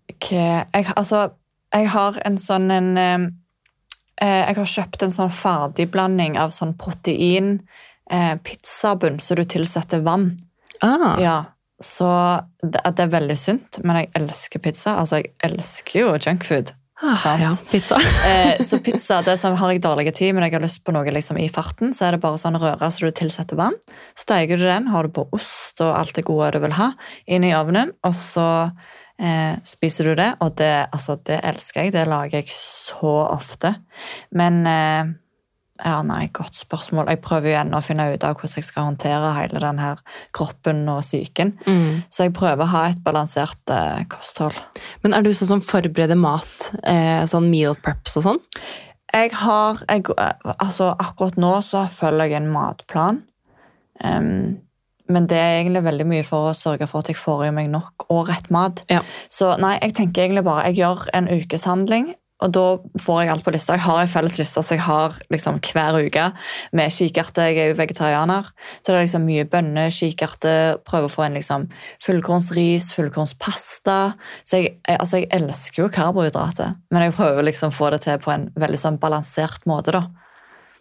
[0.10, 0.66] Okay.
[0.74, 1.30] jeg, Altså,
[1.74, 3.26] jeg har en sånn en ehm,
[4.22, 7.62] eh, Jeg har kjøpt en sånn ferdigblanding av sånn protein
[8.10, 10.38] eh, pizzabunn, så du tilsetter vann.
[10.82, 11.46] Ah, Ja,
[11.84, 12.10] så
[12.64, 14.98] det, det er veldig sunt, men jeg elsker pizza.
[14.98, 16.74] Altså, jeg elsker jo junkfood.
[17.06, 17.44] ah, sant.
[17.44, 18.00] ja, pizza.
[18.28, 21.14] Eh, så pizza, det som har jeg dårlig tid, men jeg har lyst på noe
[21.14, 23.78] liksom i farten, så er det bare sånn røre så du tilsetter vann.
[24.18, 26.92] Steiger du den, har du på ost og alt det gode du vil ha,
[27.30, 28.48] inn i ovnen, og så
[29.22, 31.94] eh, spiser du det, og det, altså, det elsker jeg.
[31.94, 33.76] Det lager jeg så ofte.
[34.34, 35.14] Men eh,
[35.84, 37.10] ja, nei, godt spørsmål.
[37.12, 40.02] Jeg prøver jo igjen å finne ut av hvordan jeg skal håndtere hele den her
[40.36, 41.54] kroppen og psyken.
[41.68, 42.04] Mm.
[42.10, 44.58] Så jeg prøver å ha et balansert eh, kosthold.
[45.04, 46.72] Men er du sånn som forbereder mat?
[46.84, 48.44] Eh, sånn meal preps og sånn?
[49.14, 50.04] Jeg har jeg,
[50.58, 53.22] altså Akkurat nå så følger jeg en matplan.
[54.04, 54.58] Um,
[55.08, 57.70] men det er egentlig veldig mye for å sørge for at jeg får i meg
[57.72, 58.84] nok og rett mat.
[58.92, 59.00] Ja.
[59.32, 62.66] Så nei, jeg tenker egentlig bare Jeg gjør en ukeshandling, og da
[63.02, 63.74] får jeg alt på lista.
[63.74, 66.28] Jeg har en felles liste som jeg har liksom hver uke
[66.78, 67.48] med kikerte.
[67.50, 70.54] Jeg er jo vegetarianer, så det er liksom mye bønner, kikerte.
[70.86, 71.66] Prøver å få en liksom
[72.06, 73.98] fullkornsris, fullkornspasta.
[74.46, 78.04] Så jeg, jeg, altså jeg elsker jo karbohydrater, men jeg prøver liksom å få det
[78.06, 79.98] til på en veldig sånn balansert måte.
[79.98, 80.06] da.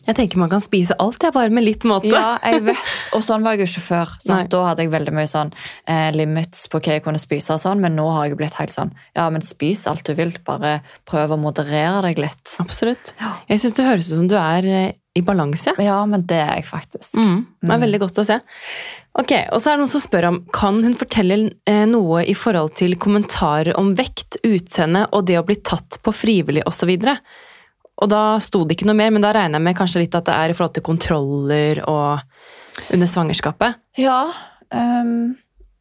[0.07, 2.11] Jeg tenker man kan spise alt, jeg bare med litt måte.
[2.13, 2.91] Ja, jeg vet.
[3.17, 4.15] Og sånn var jeg jo ikke før.
[4.57, 5.51] Da hadde jeg veldig mye sånn
[5.91, 8.75] eh, limits på hva jeg kunne spise, og sånn, men nå har jeg blitt helt
[8.75, 10.35] sånn Ja, men spis alt du vil.
[10.47, 12.57] Bare prøv å moderere deg litt.
[12.63, 13.15] Absolutt.
[13.21, 13.37] Ja.
[13.51, 15.73] Jeg syns det høres ut som du er eh, i balanse.
[15.81, 17.17] Ja, men det er jeg faktisk.
[17.17, 17.39] Mm.
[17.65, 18.37] Det er veldig godt å se.
[19.17, 22.35] Ok, og så er det noen som spør om Kan hun fortelle eh, noe i
[22.37, 26.93] forhold til kommentarer om vekt, utseende og det å bli tatt på frivillig osv.?
[27.97, 30.27] Og da sto det ikke noe mer, men da regner jeg med kanskje litt at
[30.29, 33.81] det er i forhold til kontroller og under svangerskapet.
[33.97, 34.21] Ja,
[34.75, 35.37] Um,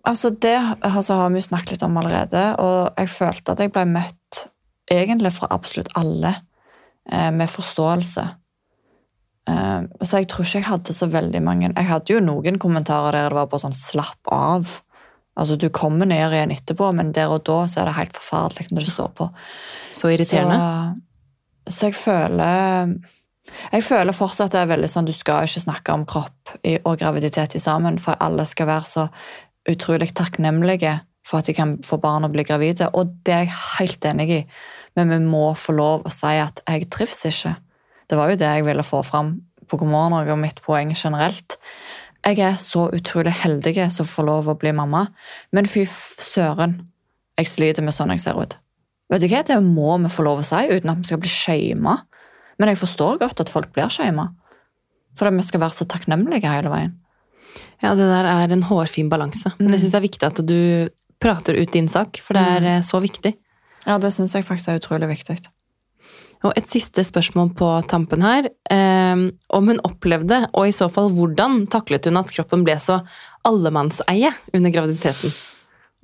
[0.06, 3.86] altså det altså, har vi snakket litt om allerede, og jeg følte at jeg ble
[3.90, 4.46] møtt
[4.92, 6.36] egentlig fra absolutt alle
[7.10, 8.26] eh, med forståelse.
[9.50, 13.14] Ehm, så jeg tror ikke jeg hadde så veldig mange Jeg hadde jo noen kommentarer
[13.14, 14.80] der det var bare sånn slapp av.
[15.38, 18.70] Altså Du kommer ned igjen etterpå, men der og da så er det helt forferdelig
[18.70, 19.30] når det står på.
[19.94, 21.02] Så irriterende.
[21.68, 22.96] Så, jeg føler
[23.72, 27.54] Jeg føler fortsatt det er veldig sånn du skal ikke snakke om kropp og graviditet
[27.62, 29.08] sammen, for alle skal være så
[29.70, 30.96] utrolig takknemlige
[31.26, 34.30] for at de kan få barn og bli gravide, og det er jeg helt enig
[34.30, 34.42] i.
[34.96, 37.56] Men vi må få lov å si at jeg trives ikke.
[38.10, 39.36] Det var jo det jeg ville få fram
[39.66, 41.58] på God morgen Norge og mitt poeng generelt.
[42.26, 45.06] Jeg er så utrolig heldig som får lov å bli mamma,
[45.54, 46.80] men fy søren,
[47.38, 48.56] jeg sliter med sånn jeg ser ut.
[49.12, 51.32] Vet du hva, Det må vi få lov å si uten at vi skal bli
[51.32, 52.00] shama.
[52.60, 54.30] Men jeg forstår godt at folk blir shama.
[55.16, 56.96] For at vi skal være så takknemlige hele veien.
[57.84, 59.54] Ja, det der er en hårfin balanse.
[59.60, 60.60] Men jeg syns det er viktig at du
[61.24, 63.36] prater ut din sak, for det er eh, så viktig.
[63.86, 65.38] Ja, det syns jeg faktisk er utrolig viktig.
[66.46, 68.50] Og et siste spørsmål på tampen her.
[68.72, 69.26] Eh,
[69.56, 73.02] om hun opplevde, og i så fall hvordan, taklet hun at kroppen ble så
[73.48, 75.34] allemannseie under graviditeten?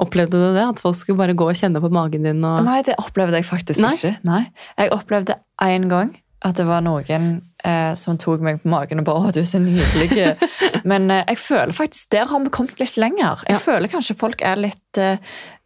[0.01, 0.63] Opplevde du det?
[0.65, 2.41] At folk skulle bare gå og kjenne på magen din?
[2.47, 2.63] Og...
[2.65, 3.93] Nei, det opplevde jeg faktisk Nei?
[3.93, 4.15] ikke.
[4.27, 4.41] Nei.
[4.81, 7.27] Jeg opplevde én gang at det var noen
[7.63, 10.41] eh, som tok meg på magen og bare 'Å, du er så nydelig'.
[10.89, 13.43] Men eh, jeg føler faktisk der har vi kommet litt lenger.
[13.47, 13.61] Jeg Ja.
[13.61, 15.17] føler kanskje folk er litt eh,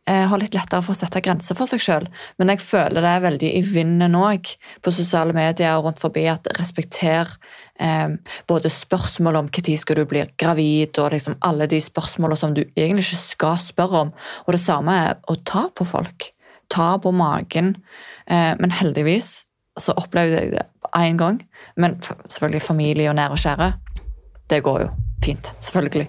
[0.05, 2.03] har litt lettere for å sette grenser for seg sjøl.
[2.37, 4.51] Men jeg føler det er veldig i vinden òg
[4.85, 7.31] på sosiale medier og rundt forbi at respekter
[7.79, 8.13] eh,
[8.47, 12.63] både spørsmål om når skal du bli gravid, og liksom alle de spørsmålene som du
[12.75, 14.13] egentlig ikke skal spørre om.
[14.45, 16.29] Og det samme er å ta på folk.
[16.69, 17.75] Ta på magen.
[18.27, 19.45] Eh, men heldigvis
[19.79, 21.41] så opplevde jeg det én gang.
[21.75, 23.73] Men selvfølgelig familie og nære og kjære.
[24.49, 24.89] Det går jo
[25.25, 25.55] fint.
[25.59, 26.07] Selvfølgelig.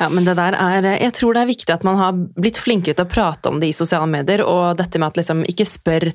[0.00, 2.96] Ja, men det der er, Jeg tror det er viktig at man har blitt flinkere
[2.98, 6.08] til å prate om det i sosiale medier, og dette med at liksom ikke spør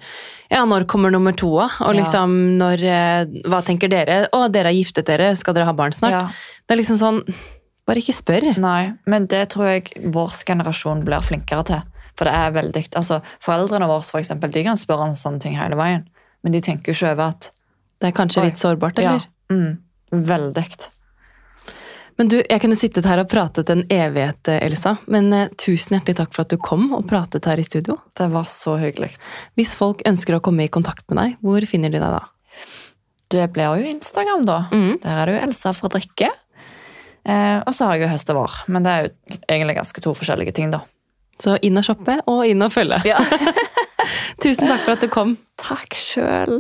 [0.50, 4.24] ja, når kommer nummer to, og liksom når eh, Hva tenker dere?
[4.34, 6.16] Å, dere har giftet dere, skal dere ha barn snart?
[6.16, 6.26] Ja.
[6.66, 7.24] Det er liksom sånn
[7.90, 8.44] Bare ikke spør.
[8.62, 11.80] Nei, men det tror jeg vår generasjon blir flinkere til.
[12.20, 15.56] For det er veldig, altså Foreldrene våre for eksempel, de kan spørre om sånne ting
[15.58, 16.04] hele veien.
[16.46, 17.50] Men de tenker jo ikke over at
[18.00, 19.26] Det er kanskje litt sårbart, eller?
[19.26, 20.68] Ja, mm, veldig.
[22.20, 24.98] Men du, jeg kunne sittet her og pratet en evighet, eh, Elsa.
[25.08, 27.96] Men eh, tusen hjertelig takk for at du kom og pratet her i studio.
[28.20, 29.14] Det var så hyggelig.
[29.56, 32.26] Hvis folk ønsker å komme i kontakt med deg, hvor finner de deg da?
[33.32, 34.60] Det blir jo Instagram, da.
[34.74, 35.00] Mm.
[35.06, 36.28] Der er det jo Elsa fra drikke.
[37.24, 38.62] Eh, og så har jeg jo høst og vår.
[38.68, 40.84] Men det er jo egentlig ganske to forskjellige ting, da.
[41.40, 43.00] Så inn og shoppe, og inn og følge.
[43.08, 43.22] Ja.
[44.44, 45.38] Tusen takk for at du kom.
[45.62, 46.60] Takk sjøl.